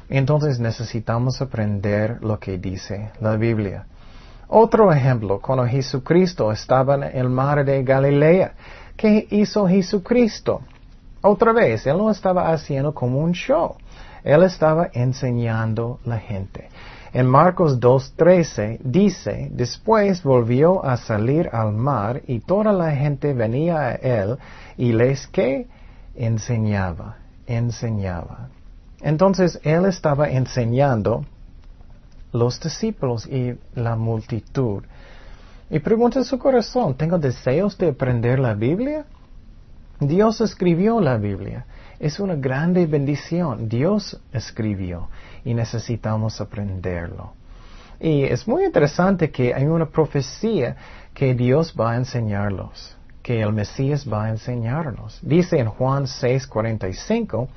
Entonces 0.08 0.60
necesitamos 0.60 1.42
aprender 1.42 2.18
lo 2.22 2.38
que 2.38 2.58
dice 2.58 3.10
la 3.20 3.36
Biblia. 3.36 3.86
Otro 4.48 4.92
ejemplo, 4.92 5.40
cuando 5.40 5.66
Jesucristo 5.66 6.52
estaba 6.52 6.94
en 6.94 7.02
el 7.02 7.28
mar 7.28 7.64
de 7.64 7.82
Galilea, 7.82 8.52
¿qué 8.96 9.26
hizo 9.30 9.66
Jesucristo? 9.66 10.60
Otra 11.20 11.52
vez, 11.52 11.84
Él 11.88 11.98
no 11.98 12.10
estaba 12.12 12.52
haciendo 12.52 12.94
como 12.94 13.18
un 13.18 13.32
show. 13.32 13.74
Él 14.22 14.44
estaba 14.44 14.90
enseñando 14.92 15.98
la 16.04 16.18
gente. 16.18 16.68
En 17.16 17.28
Marcos 17.28 17.80
2.13 17.80 18.80
dice, 18.84 19.48
después 19.50 20.22
volvió 20.22 20.84
a 20.84 20.98
salir 20.98 21.48
al 21.50 21.72
mar 21.72 22.20
y 22.26 22.40
toda 22.40 22.74
la 22.74 22.94
gente 22.94 23.32
venía 23.32 23.88
a 23.88 23.92
él 23.94 24.36
y 24.76 24.92
les 24.92 25.26
que 25.26 25.66
enseñaba, 26.14 27.16
enseñaba. 27.46 28.50
Entonces 29.00 29.58
él 29.62 29.86
estaba 29.86 30.28
enseñando 30.28 31.24
los 32.34 32.60
discípulos 32.60 33.26
y 33.26 33.54
la 33.74 33.96
multitud. 33.96 34.82
Y 35.70 35.78
pregunta 35.78 36.18
en 36.18 36.26
su 36.26 36.38
corazón, 36.38 36.98
¿tengo 36.98 37.16
deseos 37.16 37.78
de 37.78 37.88
aprender 37.88 38.38
la 38.38 38.52
Biblia? 38.52 39.06
Dios 40.00 40.42
escribió 40.42 41.00
la 41.00 41.16
Biblia. 41.16 41.64
Es 41.98 42.20
una 42.20 42.34
grande 42.34 42.84
bendición. 42.84 43.70
Dios 43.70 44.20
escribió 44.34 45.08
y 45.46 45.54
necesitamos 45.54 46.40
aprenderlo. 46.40 47.32
Y 48.00 48.24
es 48.24 48.46
muy 48.46 48.64
interesante 48.64 49.30
que 49.30 49.54
hay 49.54 49.64
una 49.64 49.86
profecía 49.86 50.76
que 51.14 51.34
Dios 51.34 51.72
va 51.78 51.92
a 51.92 51.96
enseñarlos, 51.96 52.96
que 53.22 53.40
el 53.40 53.52
Mesías 53.52 54.06
va 54.12 54.24
a 54.24 54.30
enseñarnos. 54.30 55.20
Dice 55.22 55.58
en 55.58 55.68
Juan 55.68 56.06
6:45, 56.06 57.48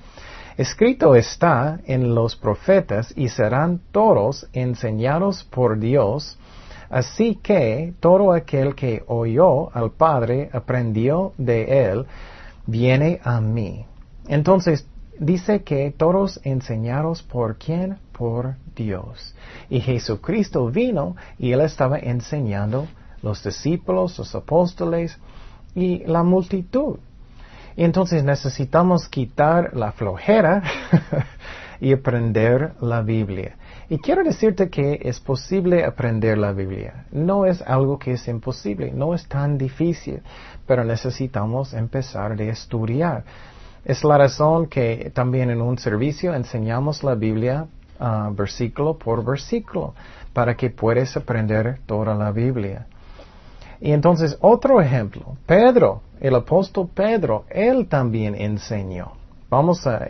escrito 0.55 1.15
está 1.15 1.79
en 1.85 2.13
los 2.13 2.35
profetas 2.35 3.11
y 3.17 3.27
serán 3.27 3.81
todos 3.91 4.47
enseñados 4.53 5.43
por 5.43 5.79
Dios, 5.79 6.37
así 6.91 7.39
que 7.41 7.93
todo 7.99 8.33
aquel 8.33 8.75
que 8.75 9.03
oyó 9.07 9.75
al 9.75 9.91
Padre 9.91 10.51
aprendió 10.53 11.33
de 11.39 11.89
él, 11.89 12.05
viene 12.67 13.19
a 13.23 13.41
mí. 13.41 13.83
Entonces, 14.27 14.85
dice 15.19 15.63
que 15.63 15.91
todos 15.95 16.39
enseñados 16.43 17.21
por 17.21 17.57
quién? 17.57 17.97
Por 18.11 18.55
Dios. 18.75 19.35
Y 19.69 19.81
Jesucristo 19.81 20.67
vino 20.67 21.15
y 21.37 21.51
él 21.51 21.61
estaba 21.61 21.99
enseñando 21.99 22.87
los 23.21 23.43
discípulos, 23.43 24.17
los 24.17 24.33
apóstoles 24.33 25.17
y 25.75 25.99
la 26.05 26.23
multitud. 26.23 26.97
Entonces 27.75 28.23
necesitamos 28.23 29.07
quitar 29.07 29.75
la 29.75 29.91
flojera 29.91 30.63
y 31.81 31.93
aprender 31.93 32.73
la 32.81 33.01
Biblia. 33.01 33.55
Y 33.89 33.97
quiero 33.97 34.23
decirte 34.23 34.69
que 34.69 34.99
es 35.01 35.19
posible 35.19 35.83
aprender 35.83 36.37
la 36.37 36.51
Biblia. 36.51 37.05
No 37.11 37.45
es 37.45 37.61
algo 37.61 37.97
que 37.97 38.13
es 38.13 38.27
imposible, 38.27 38.91
no 38.91 39.15
es 39.15 39.27
tan 39.27 39.57
difícil, 39.57 40.21
pero 40.67 40.83
necesitamos 40.83 41.73
empezar 41.73 42.33
a 42.33 42.43
estudiar. 42.43 43.23
Es 43.85 44.03
la 44.03 44.17
razón 44.17 44.67
que 44.67 45.11
también 45.13 45.49
en 45.49 45.61
un 45.61 45.77
servicio 45.77 46.33
enseñamos 46.33 47.03
la 47.03 47.15
Biblia 47.15 47.67
uh, 47.99 48.33
versículo 48.33 48.97
por 48.97 49.23
versículo 49.23 49.93
para 50.33 50.55
que 50.55 50.69
puedas 50.69 51.15
aprender 51.17 51.79
toda 51.85 52.15
la 52.15 52.31
Biblia. 52.31 52.87
Y 53.81 53.91
entonces 53.91 54.37
otro 54.41 54.81
ejemplo, 54.81 55.37
Pedro, 55.45 56.01
el 56.19 56.35
apóstol 56.35 56.89
Pedro, 56.93 57.45
él 57.49 57.87
también 57.87 58.35
enseñó. 58.35 59.13
Vamos 59.49 59.87
a, 59.87 60.07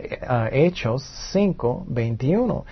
Hechos 0.50 1.02
5, 1.32 1.84
21. 1.88 2.64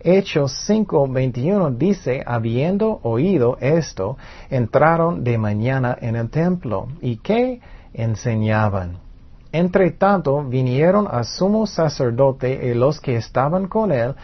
Hechos 0.00 0.52
5, 0.66 1.08
21 1.08 1.70
dice, 1.72 2.22
habiendo 2.26 3.00
oído 3.02 3.58
esto, 3.60 4.16
entraron 4.50 5.22
de 5.24 5.38
mañana 5.38 5.96
en 6.00 6.16
el 6.16 6.30
templo 6.30 6.88
y 7.00 7.18
que 7.18 7.60
enseñaban. 7.92 9.05
Entre 9.52 9.90
tanto 9.92 10.42
vinieron 10.44 11.06
a 11.10 11.24
sumo 11.24 11.66
sacerdote 11.66 12.68
y 12.68 12.74
los 12.74 13.00
que 13.00 13.16
estaban 13.16 13.68
con 13.68 13.92
él 13.92 14.14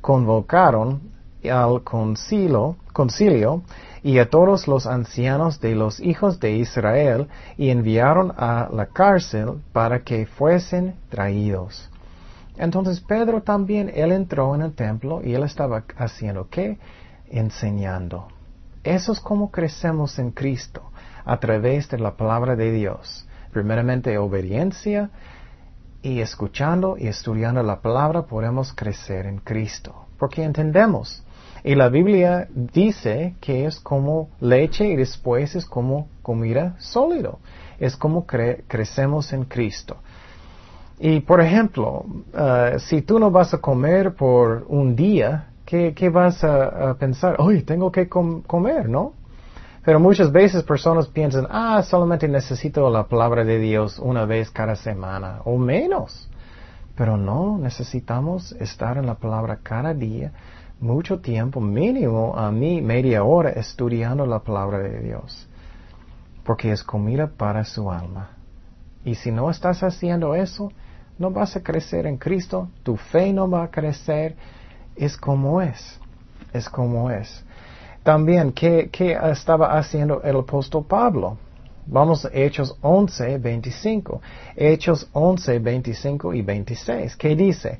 convocaron 0.00 1.00
al 1.50 1.82
concilio, 1.82 2.76
concilio 2.92 3.62
y 4.02 4.18
a 4.18 4.28
todos 4.28 4.66
los 4.66 4.86
ancianos 4.86 5.60
de 5.60 5.74
los 5.74 6.00
hijos 6.00 6.40
de 6.40 6.52
Israel 6.56 7.28
y 7.56 7.70
enviaron 7.70 8.32
a 8.36 8.68
la 8.72 8.86
cárcel 8.86 9.62
para 9.72 10.00
que 10.00 10.26
fuesen 10.26 10.96
traídos. 11.08 11.88
Entonces 12.56 13.00
Pedro 13.00 13.42
también, 13.42 13.90
él 13.94 14.12
entró 14.12 14.54
en 14.54 14.62
el 14.62 14.74
templo 14.74 15.22
y 15.24 15.34
él 15.34 15.44
estaba 15.44 15.84
haciendo 15.96 16.48
qué? 16.50 16.78
Enseñando. 17.30 18.28
Eso 18.84 19.12
es 19.12 19.20
como 19.20 19.50
crecemos 19.50 20.18
en 20.18 20.32
Cristo, 20.32 20.82
a 21.24 21.38
través 21.38 21.88
de 21.88 21.98
la 21.98 22.16
palabra 22.16 22.56
de 22.56 22.72
Dios 22.72 23.26
primeramente 23.52 24.16
obediencia 24.18 25.10
y 26.02 26.20
escuchando 26.20 26.96
y 26.98 27.06
estudiando 27.06 27.62
la 27.62 27.80
palabra 27.80 28.22
podemos 28.22 28.72
crecer 28.72 29.26
en 29.26 29.38
Cristo, 29.38 30.06
porque 30.18 30.42
entendemos. 30.42 31.24
Y 31.64 31.76
la 31.76 31.88
Biblia 31.88 32.48
dice 32.50 33.36
que 33.40 33.66
es 33.66 33.78
como 33.78 34.30
leche 34.40 34.88
y 34.88 34.96
después 34.96 35.54
es 35.54 35.64
como 35.64 36.08
comida 36.22 36.74
sólido. 36.78 37.38
Es 37.78 37.96
como 37.96 38.26
crecemos 38.26 39.32
en 39.32 39.44
Cristo. 39.44 39.96
Y 40.98 41.20
por 41.20 41.40
ejemplo, 41.40 42.04
uh, 42.34 42.78
si 42.78 43.02
tú 43.02 43.18
no 43.18 43.30
vas 43.30 43.54
a 43.54 43.58
comer 43.58 44.14
por 44.14 44.64
un 44.68 44.96
día, 44.96 45.48
¿qué, 45.64 46.10
vas 46.12 46.42
a, 46.44 46.94
pensar? 46.98 47.36
Hoy 47.38 47.62
tengo 47.62 47.90
que 47.90 48.08
comer, 48.08 48.88
¿no? 48.88 49.14
Pero 49.84 49.98
muchas 49.98 50.30
veces 50.30 50.62
personas 50.62 51.08
piensan, 51.08 51.46
ah, 51.50 51.82
solamente 51.82 52.28
necesito 52.28 52.88
la 52.88 53.04
palabra 53.04 53.44
de 53.44 53.58
Dios 53.58 53.98
una 53.98 54.24
vez 54.24 54.50
cada 54.50 54.76
semana 54.76 55.40
o 55.44 55.58
menos. 55.58 56.28
Pero 56.94 57.16
no, 57.16 57.58
necesitamos 57.58 58.52
estar 58.52 58.96
en 58.96 59.06
la 59.06 59.16
palabra 59.16 59.58
cada 59.62 59.92
día, 59.92 60.32
mucho 60.78 61.20
tiempo, 61.20 61.60
mínimo 61.60 62.36
a 62.36 62.52
mí 62.52 62.80
media 62.80 63.24
hora 63.24 63.50
estudiando 63.50 64.24
la 64.24 64.38
palabra 64.40 64.78
de 64.78 65.00
Dios. 65.00 65.48
Porque 66.44 66.70
es 66.70 66.84
comida 66.84 67.26
para 67.26 67.64
su 67.64 67.90
alma. 67.90 68.30
Y 69.04 69.16
si 69.16 69.32
no 69.32 69.50
estás 69.50 69.82
haciendo 69.82 70.36
eso, 70.36 70.70
no 71.18 71.32
vas 71.32 71.56
a 71.56 71.62
crecer 71.62 72.06
en 72.06 72.18
Cristo, 72.18 72.68
tu 72.84 72.96
fe 72.96 73.32
no 73.32 73.50
va 73.50 73.64
a 73.64 73.70
crecer, 73.70 74.36
es 74.94 75.16
como 75.16 75.60
es, 75.60 75.98
es 76.52 76.68
como 76.68 77.10
es. 77.10 77.44
También, 78.02 78.52
¿qué, 78.52 78.90
estaba 79.30 79.78
haciendo 79.78 80.22
el 80.22 80.36
apóstol 80.36 80.84
Pablo? 80.88 81.38
Vamos 81.86 82.24
a 82.24 82.30
Hechos 82.32 82.76
11, 82.80 83.38
25. 83.38 84.20
Hechos 84.56 85.08
11, 85.12 85.58
25 85.60 86.34
y 86.34 86.42
26. 86.42 87.16
¿Qué 87.16 87.36
dice? 87.36 87.78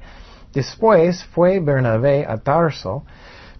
Después 0.52 1.24
fue 1.24 1.58
Bernabé 1.58 2.24
a 2.24 2.36
Tarso 2.36 3.02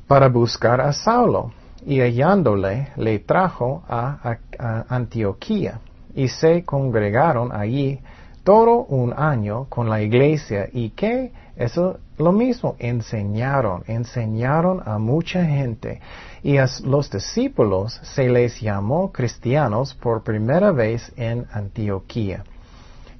para 0.06 0.28
buscar 0.28 0.80
a 0.80 0.92
Saulo 0.92 1.52
y 1.84 2.00
hallándole 2.00 2.88
le 2.96 3.18
trajo 3.20 3.82
a, 3.88 4.36
a 4.58 4.84
Antioquía 4.88 5.80
y 6.14 6.28
se 6.28 6.64
congregaron 6.64 7.50
allí 7.52 7.98
todo 8.44 8.84
un 8.84 9.14
año 9.16 9.66
con 9.68 9.88
la 9.88 10.02
iglesia 10.02 10.68
y 10.72 10.90
que 10.90 11.32
eso 11.56 11.98
lo 12.18 12.32
mismo 12.32 12.76
enseñaron, 12.78 13.82
enseñaron 13.86 14.82
a 14.84 14.98
mucha 14.98 15.44
gente 15.44 16.00
y 16.42 16.58
a 16.58 16.66
los 16.84 17.10
discípulos 17.10 18.00
se 18.02 18.28
les 18.28 18.60
llamó 18.60 19.12
cristianos 19.12 19.94
por 19.94 20.22
primera 20.22 20.72
vez 20.72 21.12
en 21.16 21.46
Antioquía. 21.52 22.44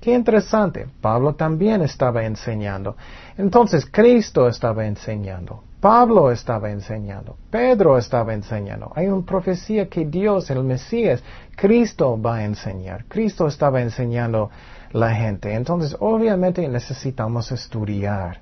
Qué 0.01 0.13
interesante, 0.13 0.89
Pablo 1.01 1.35
también 1.35 1.83
estaba 1.83 2.25
enseñando. 2.25 2.97
Entonces 3.39 3.87
Cristo 3.87 4.49
estaba 4.49 4.85
enseñando. 4.85 5.63
Pablo 5.81 6.31
estaba 6.31 6.71
enseñando, 6.71 7.37
Pedro 7.51 7.99
estaba 7.99 8.35
enseñando. 8.35 8.93
Hay 8.95 9.09
una 9.09 9.27
profecía 9.27 9.89
que 9.89 10.05
Dios, 10.05 10.49
el 10.51 10.63
Mesías, 10.63 11.23
Cristo 11.57 12.21
va 12.21 12.37
a 12.37 12.45
enseñar. 12.45 13.05
Cristo 13.07 13.49
estaba 13.49 13.81
enseñando 13.81 14.51
la 14.93 15.13
gente. 15.13 15.53
Entonces, 15.53 15.97
obviamente 15.99 16.67
necesitamos 16.69 17.51
estudiar. 17.51 18.41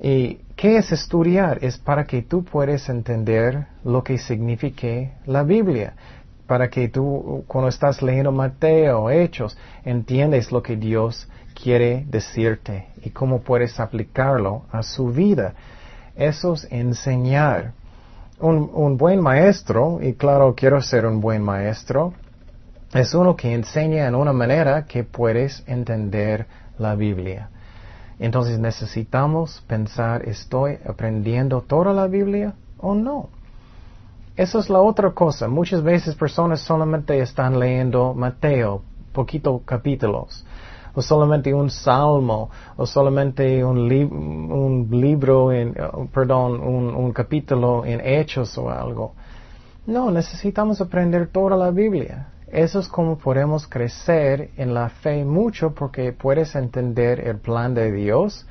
¿Y 0.00 0.38
qué 0.58 0.76
es 0.76 0.90
estudiar? 0.90 1.58
Es 1.62 1.78
para 1.78 2.04
que 2.04 2.20
tú 2.20 2.44
puedas 2.44 2.88
entender 2.88 3.68
lo 3.84 4.02
que 4.02 4.18
significa 4.18 5.12
la 5.24 5.44
Biblia. 5.44 5.94
Para 6.48 6.68
que 6.68 6.88
tú, 6.88 7.44
cuando 7.46 7.68
estás 7.68 8.02
leyendo 8.02 8.32
Mateo, 8.32 9.08
Hechos, 9.08 9.56
entiendes 9.84 10.50
lo 10.50 10.60
que 10.60 10.76
Dios 10.76 11.28
quiere 11.54 12.04
decirte 12.08 12.88
y 13.04 13.10
cómo 13.10 13.40
puedes 13.40 13.78
aplicarlo 13.78 14.64
a 14.72 14.82
su 14.82 15.12
vida. 15.12 15.54
Eso 16.16 16.54
es 16.54 16.66
enseñar. 16.72 17.72
Un, 18.40 18.68
un, 18.72 18.96
buen 18.96 19.20
maestro, 19.20 20.00
y 20.02 20.14
claro, 20.14 20.54
quiero 20.56 20.80
ser 20.82 21.06
un 21.06 21.20
buen 21.20 21.42
maestro, 21.42 22.14
es 22.92 23.14
uno 23.14 23.36
que 23.36 23.52
enseña 23.52 24.06
en 24.06 24.14
una 24.14 24.32
manera 24.32 24.86
que 24.86 25.04
puedes 25.04 25.62
entender 25.66 26.46
la 26.78 26.94
Biblia. 26.94 27.50
Entonces 28.18 28.58
necesitamos 28.58 29.62
pensar, 29.66 30.28
¿estoy 30.28 30.78
aprendiendo 30.86 31.60
toda 31.60 31.92
la 31.92 32.06
Biblia 32.06 32.54
o 32.78 32.94
no? 32.94 33.28
Eso 34.36 34.58
es 34.58 34.70
la 34.70 34.80
otra 34.80 35.10
cosa. 35.12 35.48
Muchas 35.48 35.82
veces 35.82 36.14
personas 36.14 36.60
solamente 36.60 37.18
están 37.20 37.58
leyendo 37.58 38.14
Mateo, 38.14 38.82
poquito 39.12 39.62
capítulos, 39.64 40.44
o 40.94 41.02
solamente 41.02 41.52
un 41.54 41.70
salmo, 41.70 42.50
o 42.76 42.86
solamente 42.86 43.64
un, 43.64 43.88
libro, 44.90 45.52
en, 45.52 45.74
perdón, 46.12 46.60
un, 46.60 46.94
un 46.94 47.12
capítulo 47.12 47.84
en 47.84 48.00
Hechos 48.00 48.56
o 48.58 48.70
algo. 48.70 49.14
No, 49.86 50.10
necesitamos 50.10 50.80
aprender 50.80 51.28
toda 51.28 51.56
la 51.56 51.70
Biblia. 51.70 52.28
Eso 52.52 52.78
es 52.78 52.88
como 52.88 53.18
podemos 53.18 53.66
crecer 53.66 54.50
en 54.56 54.72
la 54.72 54.88
fe 54.88 55.24
mucho 55.24 55.74
porque 55.74 56.12
puedes 56.12 56.54
entender 56.54 57.20
el 57.20 57.38
plan 57.38 57.74
de 57.74 57.92
Dios 57.92 58.46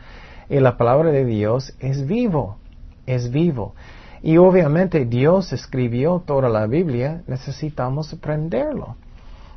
y 0.50 0.60
la 0.60 0.78
palabra 0.78 1.12
de 1.12 1.26
Dios 1.26 1.74
es 1.80 2.06
vivo, 2.06 2.58
es 3.06 3.32
vivo. 3.32 3.74
Y 4.22 4.38
obviamente 4.38 5.06
Dios 5.06 5.52
escribió 5.54 6.24
toda 6.26 6.50
la 6.50 6.68
Biblia, 6.68 7.24
necesitamos 7.28 8.14
aprenderlo. 8.14 8.96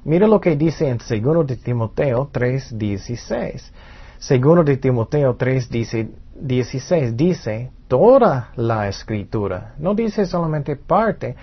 Mira 0.04 0.26
lo 0.26 0.40
que 0.40 0.56
dice 0.56 0.88
en 0.88 0.99
2 0.99 1.47
de 1.47 1.56
Timoteo 1.56 2.30
3:16. 2.32 3.73
2 4.19 4.64
de 4.64 4.76
Timoteo 4.78 5.36
3:16 5.36 7.17
dice 7.17 7.71
toda 7.88 8.52
la 8.56 8.88
escritura, 8.88 9.75
no 9.78 9.95
dice 9.95 10.25
solamente 10.26 10.76
parte, 10.76 11.36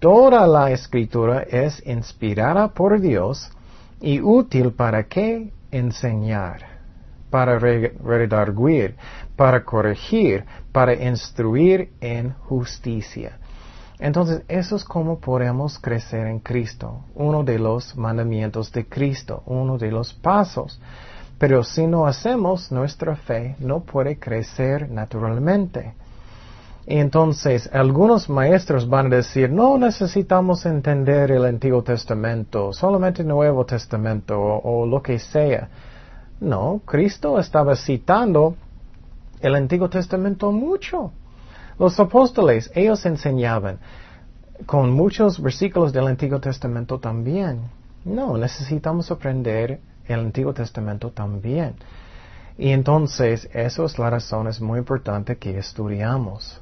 Toda 0.00 0.46
la 0.46 0.70
escritura 0.70 1.42
es 1.42 1.86
inspirada 1.86 2.68
por 2.68 2.98
Dios 3.02 3.50
y 4.00 4.22
útil 4.22 4.72
para 4.72 5.04
qué? 5.04 5.52
Enseñar, 5.70 6.62
para 7.28 7.58
redarguir, 7.58 8.96
para 9.36 9.62
corregir, 9.62 10.46
para 10.72 10.94
instruir 10.94 11.92
en 12.00 12.32
justicia. 12.32 13.36
Entonces, 13.98 14.42
eso 14.48 14.76
es 14.76 14.84
como 14.84 15.20
podemos 15.20 15.78
crecer 15.78 16.28
en 16.28 16.38
Cristo, 16.38 17.04
uno 17.14 17.44
de 17.44 17.58
los 17.58 17.94
mandamientos 17.94 18.72
de 18.72 18.86
Cristo, 18.86 19.42
uno 19.44 19.76
de 19.76 19.90
los 19.90 20.14
pasos. 20.14 20.80
Pero 21.38 21.62
si 21.62 21.86
no 21.86 22.06
hacemos, 22.06 22.72
nuestra 22.72 23.16
fe 23.16 23.54
no 23.58 23.80
puede 23.80 24.18
crecer 24.18 24.90
naturalmente. 24.90 25.92
Entonces, 26.92 27.70
algunos 27.72 28.28
maestros 28.28 28.88
van 28.88 29.06
a 29.06 29.16
decir, 29.16 29.48
no 29.48 29.78
necesitamos 29.78 30.66
entender 30.66 31.30
el 31.30 31.44
Antiguo 31.44 31.84
Testamento, 31.84 32.72
solamente 32.72 33.22
el 33.22 33.28
Nuevo 33.28 33.64
Testamento 33.64 34.36
o, 34.36 34.84
lo 34.86 35.00
que 35.00 35.20
sea. 35.20 35.68
No, 36.40 36.82
Cristo 36.84 37.38
estaba 37.38 37.76
citando 37.76 38.56
el 39.40 39.54
Antiguo 39.54 39.88
Testamento 39.88 40.50
mucho. 40.50 41.12
Los 41.78 42.00
apóstoles, 42.00 42.72
ellos 42.74 43.06
enseñaban 43.06 43.78
con 44.66 44.90
muchos 44.90 45.40
versículos 45.40 45.92
del 45.92 46.08
Antiguo 46.08 46.40
Testamento 46.40 46.98
también. 46.98 47.60
No, 48.04 48.36
necesitamos 48.36 49.12
aprender 49.12 49.78
el 50.06 50.18
Antiguo 50.18 50.52
Testamento 50.52 51.12
también. 51.12 51.76
Y 52.58 52.70
entonces, 52.70 53.48
eso 53.52 53.84
es 53.84 53.96
la 53.96 54.10
razón, 54.10 54.48
es 54.48 54.60
muy 54.60 54.80
importante 54.80 55.38
que 55.38 55.56
estudiamos. 55.56 56.60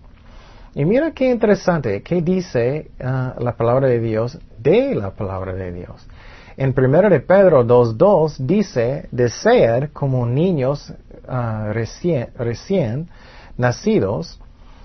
Y 0.78 0.84
mira 0.84 1.10
qué 1.10 1.28
interesante, 1.28 2.04
qué 2.04 2.22
dice 2.22 2.92
ah, 3.00 3.34
la 3.40 3.56
palabra 3.56 3.88
de 3.88 3.98
Dios 3.98 4.38
de 4.60 4.94
la 4.94 5.10
palabra 5.10 5.52
de 5.52 5.72
Dios. 5.72 6.06
En 6.56 6.72
1 6.72 7.10
de 7.10 7.18
Pedro 7.18 7.66
2.2 7.66 8.36
dice, 8.38 9.08
desear 9.10 9.90
como 9.90 10.24
niños 10.24 10.94
ah, 11.26 11.70
recién, 11.72 12.28
recién 12.38 13.08
nacidos 13.56 14.40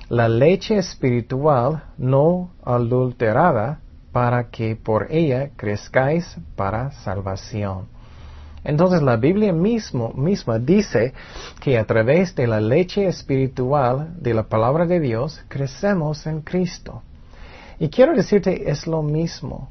la 0.10 0.27
leche 0.27 0.77
espiritual 0.77 1.84
no 1.99 2.49
adulterada 2.65 3.79
para 4.12 4.49
que 4.49 4.75
por 4.75 5.12
ella 5.12 5.51
crezcáis 5.56 6.38
para 6.56 6.89
salvación. 7.03 7.92
Entonces 8.63 9.02
la 9.02 9.17
Biblia 9.17 9.52
mismo, 9.52 10.13
misma 10.13 10.58
dice 10.60 11.13
que 11.60 11.78
a 11.78 11.86
través 11.86 12.36
de 12.36 12.47
la 12.47 12.62
leche 12.62 13.08
espiritual 13.08 14.13
de 14.19 14.34
la 14.34 14.43
palabra 14.43 14.86
de 14.86 14.99
Dios 14.99 15.43
crecemos 15.49 16.26
en 16.28 16.41
Cristo. 16.41 17.02
Y 17.80 17.89
quiero 17.89 18.15
decirte, 18.15 18.69
es 18.69 18.88
lo 18.88 19.02
mismo, 19.02 19.67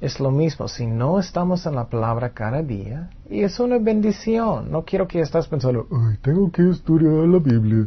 es 0.00 0.20
lo 0.20 0.30
mismo. 0.30 0.68
Si 0.68 0.86
no 0.86 1.18
estamos 1.18 1.66
en 1.66 1.74
la 1.74 1.86
palabra 1.86 2.30
cada 2.30 2.62
día, 2.62 3.10
y 3.28 3.42
es 3.42 3.58
una 3.58 3.78
bendición. 3.78 4.70
No 4.70 4.84
quiero 4.84 5.08
que 5.08 5.20
estés 5.20 5.48
pensando, 5.48 5.86
ay, 5.90 6.16
tengo 6.22 6.50
que 6.50 6.70
estudiar 6.70 7.26
la 7.26 7.38
Biblia. 7.38 7.86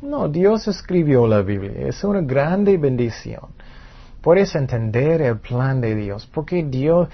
No, 0.00 0.28
Dios 0.28 0.68
escribió 0.68 1.26
la 1.26 1.42
Biblia, 1.42 1.88
es 1.88 2.04
una 2.04 2.20
grande 2.20 2.76
bendición. 2.76 3.46
Puedes 4.20 4.54
entender 4.54 5.22
el 5.22 5.38
plan 5.38 5.80
de 5.80 5.94
Dios, 5.94 6.28
porque 6.32 6.62
Dios, 6.62 7.08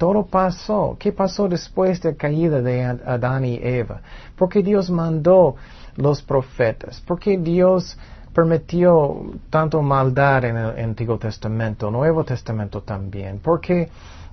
todo 0.00 0.24
pasó. 0.24 0.96
¿Qué 0.98 1.12
pasó 1.12 1.46
después 1.46 2.00
de 2.00 2.12
la 2.12 2.16
caída 2.16 2.62
de 2.62 2.82
Adán 2.82 3.44
y 3.44 3.60
Eva? 3.62 4.00
¿Por 4.34 4.48
qué 4.48 4.62
Dios 4.62 4.90
mandó 4.90 5.56
los 5.96 6.22
profetas? 6.22 7.02
¿Por 7.02 7.20
qué 7.20 7.36
Dios 7.36 7.98
permitió 8.32 9.30
tanto 9.50 9.82
maldad 9.82 10.46
en 10.46 10.56
el 10.56 10.84
Antiguo 10.84 11.18
Testamento, 11.18 11.90
Nuevo 11.90 12.24
Testamento 12.24 12.80
también? 12.80 13.40
¿Por 13.40 13.60
qué 13.60 13.90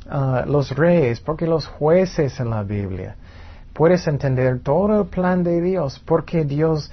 ah, 0.09 0.45
los 0.47 0.71
reyes? 0.71 1.19
¿Por 1.19 1.35
qué 1.35 1.45
los 1.45 1.67
jueces 1.67 2.39
en 2.39 2.49
la 2.49 2.63
Biblia? 2.63 3.17
Puedes 3.73 4.07
entender 4.07 4.61
todo 4.61 5.01
el 5.01 5.07
plan 5.07 5.43
de 5.43 5.59
Dios. 5.59 5.99
¿Por 5.99 6.23
qué 6.23 6.45
Dios 6.45 6.89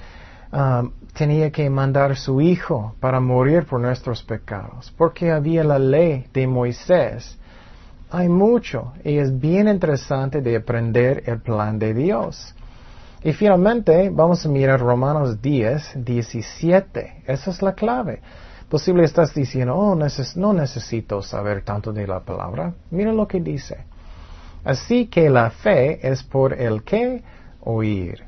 ah, 0.51 0.83
tenía 1.13 1.49
que 1.49 1.69
mandar 1.69 2.17
su 2.17 2.41
Hijo 2.41 2.93
para 2.99 3.21
morir 3.21 3.65
por 3.65 3.79
nuestros 3.79 4.21
pecados? 4.21 4.91
¿Por 4.97 5.13
qué 5.13 5.31
había 5.31 5.63
la 5.63 5.79
ley 5.79 6.27
de 6.33 6.45
Moisés? 6.45 7.39
Hay 8.11 8.29
mucho 8.29 8.93
y 9.03 9.17
es 9.17 9.39
bien 9.39 9.67
interesante 9.67 10.41
de 10.41 10.57
aprender 10.57 11.23
el 11.25 11.41
plan 11.41 11.79
de 11.79 11.93
Dios. 11.93 12.53
Y 13.23 13.33
finalmente 13.33 14.09
vamos 14.11 14.45
a 14.45 14.49
mirar 14.49 14.79
Romanos 14.79 15.41
10, 15.41 16.05
17. 16.05 17.23
Esa 17.25 17.49
es 17.49 17.61
la 17.61 17.73
clave. 17.73 18.21
Posible 18.69 19.03
estás 19.03 19.33
diciendo, 19.33 19.75
oh, 19.75 19.95
no 20.35 20.53
necesito 20.53 21.21
saber 21.21 21.63
tanto 21.63 21.91
de 21.91 22.05
la 22.05 22.19
palabra. 22.19 22.73
Mira 22.91 23.11
lo 23.11 23.27
que 23.27 23.39
dice. 23.39 23.77
Así 24.63 25.07
que 25.07 25.29
la 25.29 25.49
fe 25.49 26.07
es 26.07 26.23
por 26.23 26.53
el 26.53 26.83
que 26.83 27.23
oír. 27.61 28.23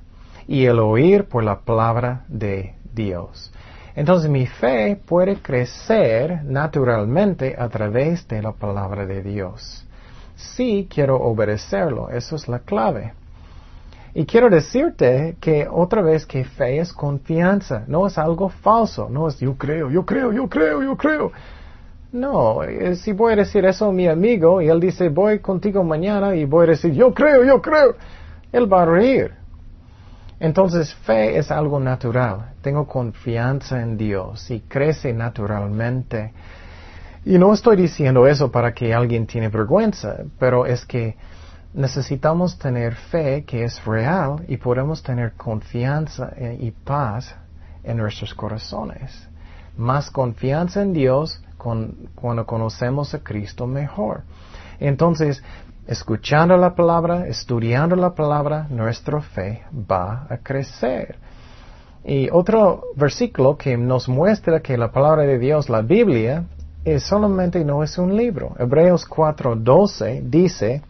Y 0.47 0.65
el 0.65 0.79
oír 0.79 1.25
por 1.25 1.43
la 1.43 1.59
palabra 1.59 2.25
de 2.27 2.75
Dios. 2.93 3.51
Entonces 3.97 4.29
mi 4.29 4.45
fe 4.45 4.95
puede 5.07 5.37
crecer 5.37 6.43
naturalmente 6.43 7.55
a 7.57 7.67
través 7.67 8.27
de 8.27 8.43
la 8.43 8.51
palabra 8.51 9.07
de 9.07 9.23
Dios. 9.23 9.87
Sí 10.35 10.87
quiero 10.87 11.15
obedecerlo, 11.15 12.11
eso 12.11 12.35
es 12.35 12.47
la 12.47 12.59
clave. 12.59 13.13
Y 14.13 14.27
quiero 14.27 14.51
decirte 14.51 15.35
que 15.41 15.67
otra 15.67 16.03
vez 16.03 16.27
que 16.27 16.43
fe 16.43 16.77
es 16.77 16.93
confianza, 16.93 17.85
no 17.87 18.05
es 18.05 18.19
algo 18.19 18.49
falso, 18.49 19.09
no 19.09 19.27
es 19.27 19.39
yo 19.39 19.55
creo, 19.55 19.89
yo 19.89 20.05
creo, 20.05 20.31
yo 20.31 20.47
creo, 20.47 20.83
yo 20.83 20.95
creo. 20.95 21.31
No, 22.11 22.61
eh, 22.63 22.95
si 22.97 23.13
voy 23.13 23.33
a 23.33 23.37
decir 23.37 23.65
eso 23.65 23.87
a 23.87 23.91
mi 23.91 24.07
amigo 24.07 24.61
y 24.61 24.67
él 24.67 24.79
dice 24.79 25.09
voy 25.09 25.39
contigo 25.39 25.83
mañana 25.83 26.35
y 26.35 26.45
voy 26.45 26.67
a 26.67 26.69
decir 26.69 26.93
yo 26.93 27.15
creo, 27.15 27.43
yo 27.43 27.59
creo, 27.63 27.95
él 28.51 28.71
va 28.71 28.83
a 28.83 28.85
reír. 28.85 29.46
Entonces 30.39 30.93
fe 30.93 31.37
es 31.37 31.51
algo 31.51 31.79
natural. 31.79 32.53
Tengo 32.61 32.87
confianza 32.87 33.81
en 33.81 33.97
Dios 33.97 34.51
y 34.51 34.61
crece 34.61 35.13
naturalmente. 35.13 36.33
Y 37.25 37.37
no 37.37 37.53
estoy 37.53 37.75
diciendo 37.75 38.27
eso 38.27 38.51
para 38.51 38.73
que 38.73 38.93
alguien 38.93 39.25
tiene 39.25 39.49
vergüenza, 39.49 40.17
pero 40.39 40.65
es 40.65 40.85
que 40.85 41.17
necesitamos 41.73 42.57
tener 42.57 42.95
fe 42.95 43.43
que 43.45 43.63
es 43.63 43.83
real 43.83 44.45
y 44.47 44.57
podemos 44.57 45.03
tener 45.03 45.33
confianza 45.33 46.31
y 46.59 46.71
paz 46.71 47.35
en 47.83 47.97
nuestros 47.97 48.33
corazones. 48.33 49.27
Más 49.75 50.09
confianza 50.09 50.81
en 50.81 50.93
Dios 50.93 51.41
cuando 51.57 52.45
conocemos 52.45 53.13
a 53.13 53.19
Cristo 53.19 53.67
mejor. 53.67 54.23
Entonces, 54.79 55.43
escuchando 55.87 56.57
la 56.57 56.75
palabra, 56.75 57.27
estudiando 57.27 57.95
la 57.95 58.13
palabra, 58.13 58.67
nuestra 58.69 59.21
fe 59.21 59.63
va 59.73 60.27
a 60.29 60.37
crecer. 60.37 61.15
Y 62.03 62.29
otro 62.29 62.83
versículo 62.95 63.57
que 63.57 63.77
nos 63.77 64.07
muestra 64.09 64.59
que 64.59 64.77
la 64.77 64.91
palabra 64.91 65.23
de 65.23 65.39
Dios, 65.39 65.69
la 65.69 65.81
Biblia, 65.81 66.45
es 66.83 67.03
solamente 67.03 67.63
no 67.63 67.83
es 67.83 67.97
un 67.97 68.15
libro. 68.15 68.55
Hebreos 68.59 69.05
4:12 69.09 70.21
dice, 70.23 70.81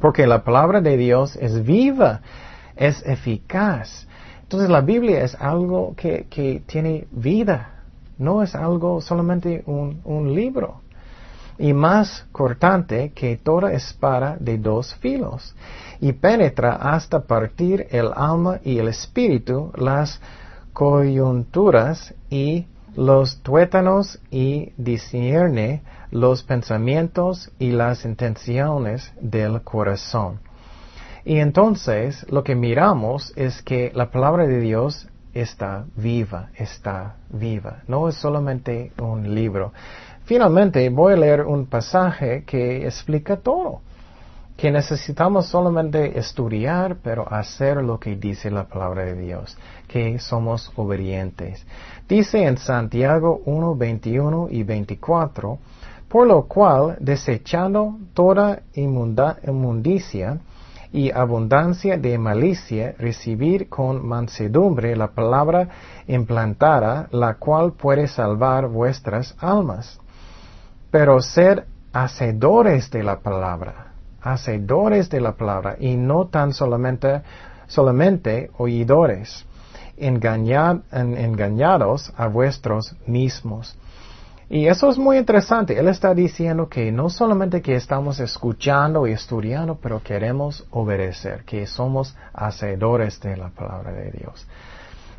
porque 0.00 0.26
la 0.26 0.42
palabra 0.42 0.80
de 0.80 0.96
Dios 0.96 1.36
es 1.36 1.62
viva, 1.62 2.20
es 2.76 3.04
eficaz. 3.06 4.06
Entonces 4.42 4.68
la 4.68 4.80
Biblia 4.80 5.22
es 5.22 5.34
algo 5.34 5.94
que, 5.96 6.26
que 6.28 6.62
tiene 6.66 7.06
vida, 7.10 7.84
no 8.18 8.42
es 8.42 8.54
algo 8.54 9.00
solamente 9.00 9.62
un, 9.66 10.00
un 10.04 10.34
libro 10.34 10.82
y 11.62 11.74
más 11.74 12.26
cortante 12.32 13.12
que 13.14 13.36
toda 13.36 13.72
espada 13.72 14.36
de 14.40 14.58
dos 14.58 14.96
filos, 14.96 15.54
y 16.00 16.12
penetra 16.12 16.72
hasta 16.74 17.20
partir 17.20 17.86
el 17.92 18.10
alma 18.16 18.58
y 18.64 18.80
el 18.80 18.88
espíritu, 18.88 19.70
las 19.76 20.20
coyunturas 20.72 22.14
y 22.28 22.66
los 22.96 23.42
tuétanos 23.42 24.18
y 24.28 24.72
discierne 24.76 25.82
los 26.10 26.42
pensamientos 26.42 27.52
y 27.60 27.70
las 27.70 28.04
intenciones 28.04 29.12
del 29.20 29.62
corazón. 29.62 30.40
Y 31.24 31.38
entonces 31.38 32.26
lo 32.28 32.42
que 32.42 32.56
miramos 32.56 33.32
es 33.36 33.62
que 33.62 33.92
la 33.94 34.10
palabra 34.10 34.48
de 34.48 34.58
Dios 34.58 35.06
está 35.32 35.86
viva, 35.96 36.50
está 36.56 37.16
viva. 37.30 37.82
No 37.86 38.08
es 38.08 38.16
solamente 38.16 38.92
un 39.00 39.34
libro. 39.34 39.72
Finalmente 40.24 40.88
voy 40.88 41.14
a 41.14 41.16
leer 41.16 41.42
un 41.42 41.66
pasaje 41.66 42.44
que 42.44 42.86
explica 42.86 43.38
todo, 43.38 43.80
que 44.56 44.70
necesitamos 44.70 45.46
solamente 45.46 46.16
estudiar, 46.16 46.98
pero 47.02 47.26
hacer 47.28 47.78
lo 47.78 47.98
que 47.98 48.14
dice 48.14 48.48
la 48.48 48.68
palabra 48.68 49.04
de 49.04 49.20
Dios, 49.20 49.58
que 49.88 50.20
somos 50.20 50.70
obedientes. 50.76 51.66
Dice 52.08 52.44
en 52.46 52.56
Santiago 52.56 53.42
1, 53.46 53.74
21 53.74 54.48
y 54.50 54.62
24, 54.62 55.58
por 56.08 56.26
lo 56.28 56.44
cual, 56.44 56.96
desechando 57.00 57.96
toda 58.14 58.62
inmundicia 58.74 60.38
y 60.92 61.10
abundancia 61.10 61.96
de 61.96 62.16
malicia, 62.16 62.94
recibir 62.96 63.68
con 63.68 64.06
mansedumbre 64.06 64.94
la 64.94 65.08
palabra 65.08 65.68
implantada, 66.06 67.08
la 67.10 67.34
cual 67.34 67.72
puede 67.72 68.06
salvar 68.06 68.68
vuestras 68.68 69.34
almas 69.40 69.98
pero 70.92 71.20
ser 71.22 71.66
hacedores 71.92 72.90
de 72.90 73.02
la 73.02 73.20
palabra, 73.20 73.94
hacedores 74.20 75.08
de 75.08 75.22
la 75.22 75.32
palabra 75.32 75.76
y 75.80 75.96
no 75.96 76.26
tan 76.26 76.52
solamente, 76.52 77.22
solamente 77.66 78.50
oidores, 78.58 79.46
engañados 79.96 80.92
a 82.14 82.26
vuestros 82.28 82.94
mismos. 83.06 83.74
Y 84.50 84.66
eso 84.66 84.90
es 84.90 84.98
muy 84.98 85.16
interesante. 85.16 85.78
Él 85.78 85.88
está 85.88 86.12
diciendo 86.12 86.68
que 86.68 86.92
no 86.92 87.08
solamente 87.08 87.62
que 87.62 87.74
estamos 87.74 88.20
escuchando 88.20 89.06
y 89.06 89.12
estudiando, 89.12 89.76
pero 89.76 90.02
queremos 90.02 90.66
obedecer, 90.72 91.44
que 91.44 91.66
somos 91.66 92.14
hacedores 92.34 93.18
de 93.20 93.38
la 93.38 93.48
palabra 93.48 93.92
de 93.92 94.10
Dios. 94.10 94.46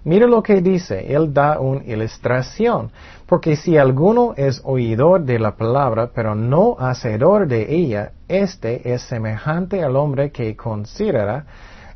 Mira 0.05 0.27
lo 0.27 0.43
que 0.43 0.61
dice, 0.61 1.13
él 1.13 1.33
da 1.33 1.59
una 1.59 1.83
ilustración, 1.85 2.91
porque 3.25 3.55
si 3.55 3.77
alguno 3.77 4.33
es 4.35 4.61
oidor 4.65 5.23
de 5.23 5.39
la 5.39 5.55
palabra, 5.55 6.11
pero 6.13 6.35
no 6.35 6.75
hacedor 6.77 7.47
de 7.47 7.73
ella, 7.73 8.11
este 8.27 8.93
es 8.93 9.03
semejante 9.03 9.81
al 9.81 9.95
hombre 9.95 10.31
que 10.31 10.57
considera 10.57 11.45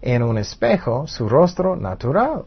en 0.02 0.24
un 0.24 0.38
espejo 0.38 1.06
su 1.06 1.28
rostro 1.28 1.76
natural, 1.76 2.43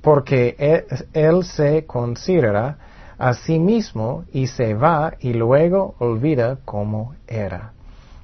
porque 0.00 0.54
él, 0.58 0.84
él 1.12 1.44
se 1.44 1.84
considera 1.84 2.78
a 3.18 3.34
sí 3.34 3.58
mismo 3.58 4.24
y 4.32 4.46
se 4.46 4.74
va 4.74 5.14
y 5.18 5.32
luego 5.32 5.96
olvida 5.98 6.58
cómo 6.64 7.14
era. 7.26 7.72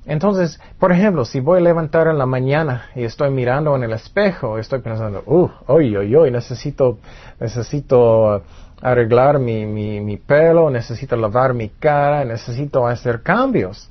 Entonces, 0.09 0.59
por 0.79 0.91
ejemplo, 0.91 1.27
si 1.27 1.39
voy 1.39 1.59
a 1.59 1.61
levantar 1.61 2.09
en 2.09 2.17
la 2.17 2.25
mañana 2.25 2.87
y 2.95 3.05
estoy 3.05 3.31
mirando 3.31 3.77
en 3.77 3.83
el 3.83 3.93
espejo, 3.93 4.57
estoy 4.57 4.81
pensando, 4.81 5.23
uh, 5.27 5.51
hoy, 5.67 5.95
hoy, 5.95 6.17
hoy, 6.17 6.31
necesito, 6.31 6.97
necesito 7.39 8.43
arreglar 8.81 9.39
mi, 9.39 9.67
mi, 9.67 10.01
mi 10.01 10.17
pelo, 10.17 10.71
necesito 10.71 11.15
lavar 11.15 11.53
mi 11.53 11.69
cara, 11.69 12.25
necesito 12.25 12.87
hacer 12.87 13.23
cambios. 13.23 13.91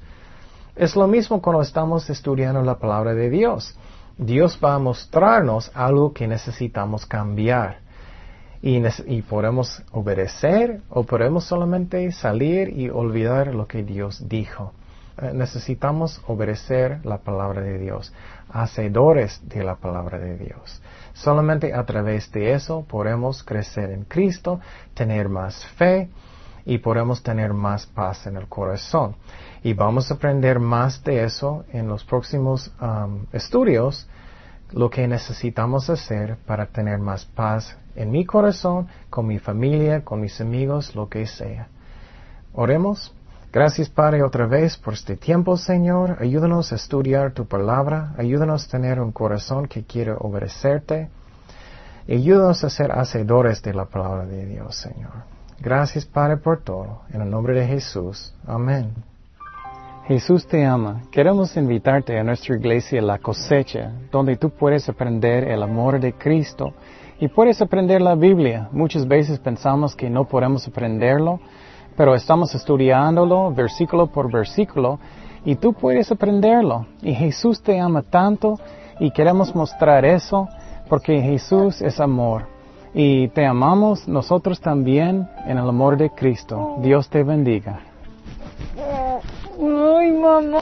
Es 0.75 0.95
lo 0.95 1.07
mismo 1.07 1.39
cuando 1.39 1.61
estamos 1.61 2.09
estudiando 2.09 2.63
la 2.63 2.79
palabra 2.79 3.13
de 3.13 3.29
Dios. 3.29 3.77
Dios 4.17 4.59
va 4.63 4.73
a 4.73 4.79
mostrarnos 4.79 5.69
algo 5.75 6.13
que 6.13 6.27
necesitamos 6.27 7.05
cambiar. 7.05 7.77
Y, 8.63 8.81
y, 9.05 9.21
podemos 9.21 9.83
obedecer 9.91 10.81
o 10.89 11.03
podemos 11.03 11.43
solamente 11.43 12.11
salir 12.11 12.69
y 12.69 12.89
olvidar 12.89 13.53
lo 13.53 13.67
que 13.67 13.83
Dios 13.83 14.27
dijo. 14.27 14.73
Eh, 15.19 15.31
necesitamos 15.33 16.21
obedecer 16.27 17.03
la 17.03 17.17
palabra 17.17 17.61
de 17.61 17.79
Dios, 17.79 18.13
hacedores 18.49 19.41
de 19.49 19.63
la 19.63 19.75
palabra 19.75 20.19
de 20.19 20.37
Dios. 20.37 20.81
Solamente 21.13 21.73
a 21.73 21.83
través 21.85 22.31
de 22.31 22.53
eso 22.53 22.85
podemos 22.87 23.43
crecer 23.43 23.89
en 23.89 24.03
Cristo, 24.03 24.59
tener 24.93 25.27
más 25.27 25.65
fe 25.77 26.09
y 26.65 26.77
podemos 26.77 27.23
tener 27.23 27.53
más 27.53 27.87
paz 27.87 28.27
en 28.27 28.37
el 28.37 28.47
corazón. 28.47 29.15
Y 29.63 29.73
vamos 29.73 30.11
a 30.11 30.15
aprender 30.15 30.59
más 30.59 31.03
de 31.03 31.23
eso 31.23 31.65
en 31.73 31.87
los 31.87 32.03
próximos 32.03 32.71
um, 32.79 33.25
estudios, 33.33 34.07
lo 34.71 34.91
que 34.91 35.07
necesitamos 35.07 35.89
hacer 35.89 36.37
para 36.45 36.67
tener 36.67 36.99
más 36.99 37.25
paz 37.25 37.75
en 37.95 38.11
mi 38.11 38.23
corazón, 38.25 38.87
con 39.09 39.25
mi 39.25 39.39
familia, 39.39 40.03
con 40.03 40.21
mis 40.21 40.39
amigos, 40.41 40.93
lo 40.93 41.09
que 41.09 41.25
sea. 41.25 41.69
Oremos. 42.53 43.16
Gracias, 43.51 43.89
Padre, 43.89 44.23
otra 44.23 44.45
vez 44.45 44.77
por 44.77 44.93
este 44.93 45.15
tiempo, 45.15 45.55
Señor. 45.55 46.17
Ayúdanos 46.19 46.73
a 46.73 46.75
estudiar 46.75 47.31
tu 47.31 47.45
palabra. 47.45 48.13
Ayúdanos 48.17 48.65
a 48.65 48.71
tener 48.71 48.99
un 48.99 49.11
corazón 49.11 49.67
que 49.67 49.83
quiere 49.83 50.11
obedecerte. 50.11 51.09
Ayúdanos 52.09 52.63
a 52.63 52.69
ser 52.69 52.91
hacedores 52.91 53.61
de 53.61 53.73
la 53.73 53.85
palabra 53.85 54.25
de 54.25 54.45
Dios, 54.45 54.75
Señor. 54.75 55.11
Gracias, 55.59 56.05
Padre, 56.05 56.37
por 56.37 56.61
todo. 56.61 57.01
En 57.13 57.21
el 57.21 57.29
nombre 57.29 57.53
de 57.59 57.65
Jesús. 57.65 58.33
Amén. 58.45 58.91
Jesús 60.07 60.45
te 60.45 60.65
ama. 60.65 61.03
Queremos 61.11 61.55
invitarte 61.57 62.17
a 62.19 62.23
nuestra 62.23 62.55
iglesia 62.55 63.01
La 63.01 63.17
Cosecha, 63.17 63.91
donde 64.11 64.37
tú 64.37 64.49
puedes 64.49 64.87
aprender 64.87 65.45
el 65.49 65.63
amor 65.63 65.99
de 65.99 66.13
Cristo 66.13 66.73
y 67.19 67.27
puedes 67.27 67.61
aprender 67.61 68.01
la 68.01 68.15
Biblia. 68.15 68.69
Muchas 68.71 69.07
veces 69.07 69.39
pensamos 69.39 69.95
que 69.95 70.09
no 70.09 70.25
podemos 70.25 70.67
aprenderlo 70.67 71.39
pero 71.97 72.13
estamos 72.13 72.53
estudiándolo 72.53 73.51
versículo 73.51 74.07
por 74.07 74.31
versículo 74.31 74.99
y 75.43 75.55
tú 75.55 75.73
puedes 75.73 76.11
aprenderlo. 76.11 76.85
Y 77.01 77.13
Jesús 77.13 77.61
te 77.61 77.79
ama 77.79 78.03
tanto 78.03 78.59
y 78.99 79.09
queremos 79.11 79.53
mostrar 79.55 80.05
eso 80.05 80.47
porque 80.87 81.19
Jesús 81.19 81.81
es 81.81 81.99
amor. 81.99 82.45
Y 82.93 83.27
te 83.29 83.45
amamos 83.45 84.07
nosotros 84.07 84.61
también 84.61 85.27
en 85.45 85.57
el 85.57 85.67
amor 85.67 85.97
de 85.97 86.11
Cristo. 86.11 86.77
Dios 86.81 87.09
te 87.09 87.23
bendiga. 87.23 87.79
Ay, 89.59 90.11
mamá. 90.11 90.47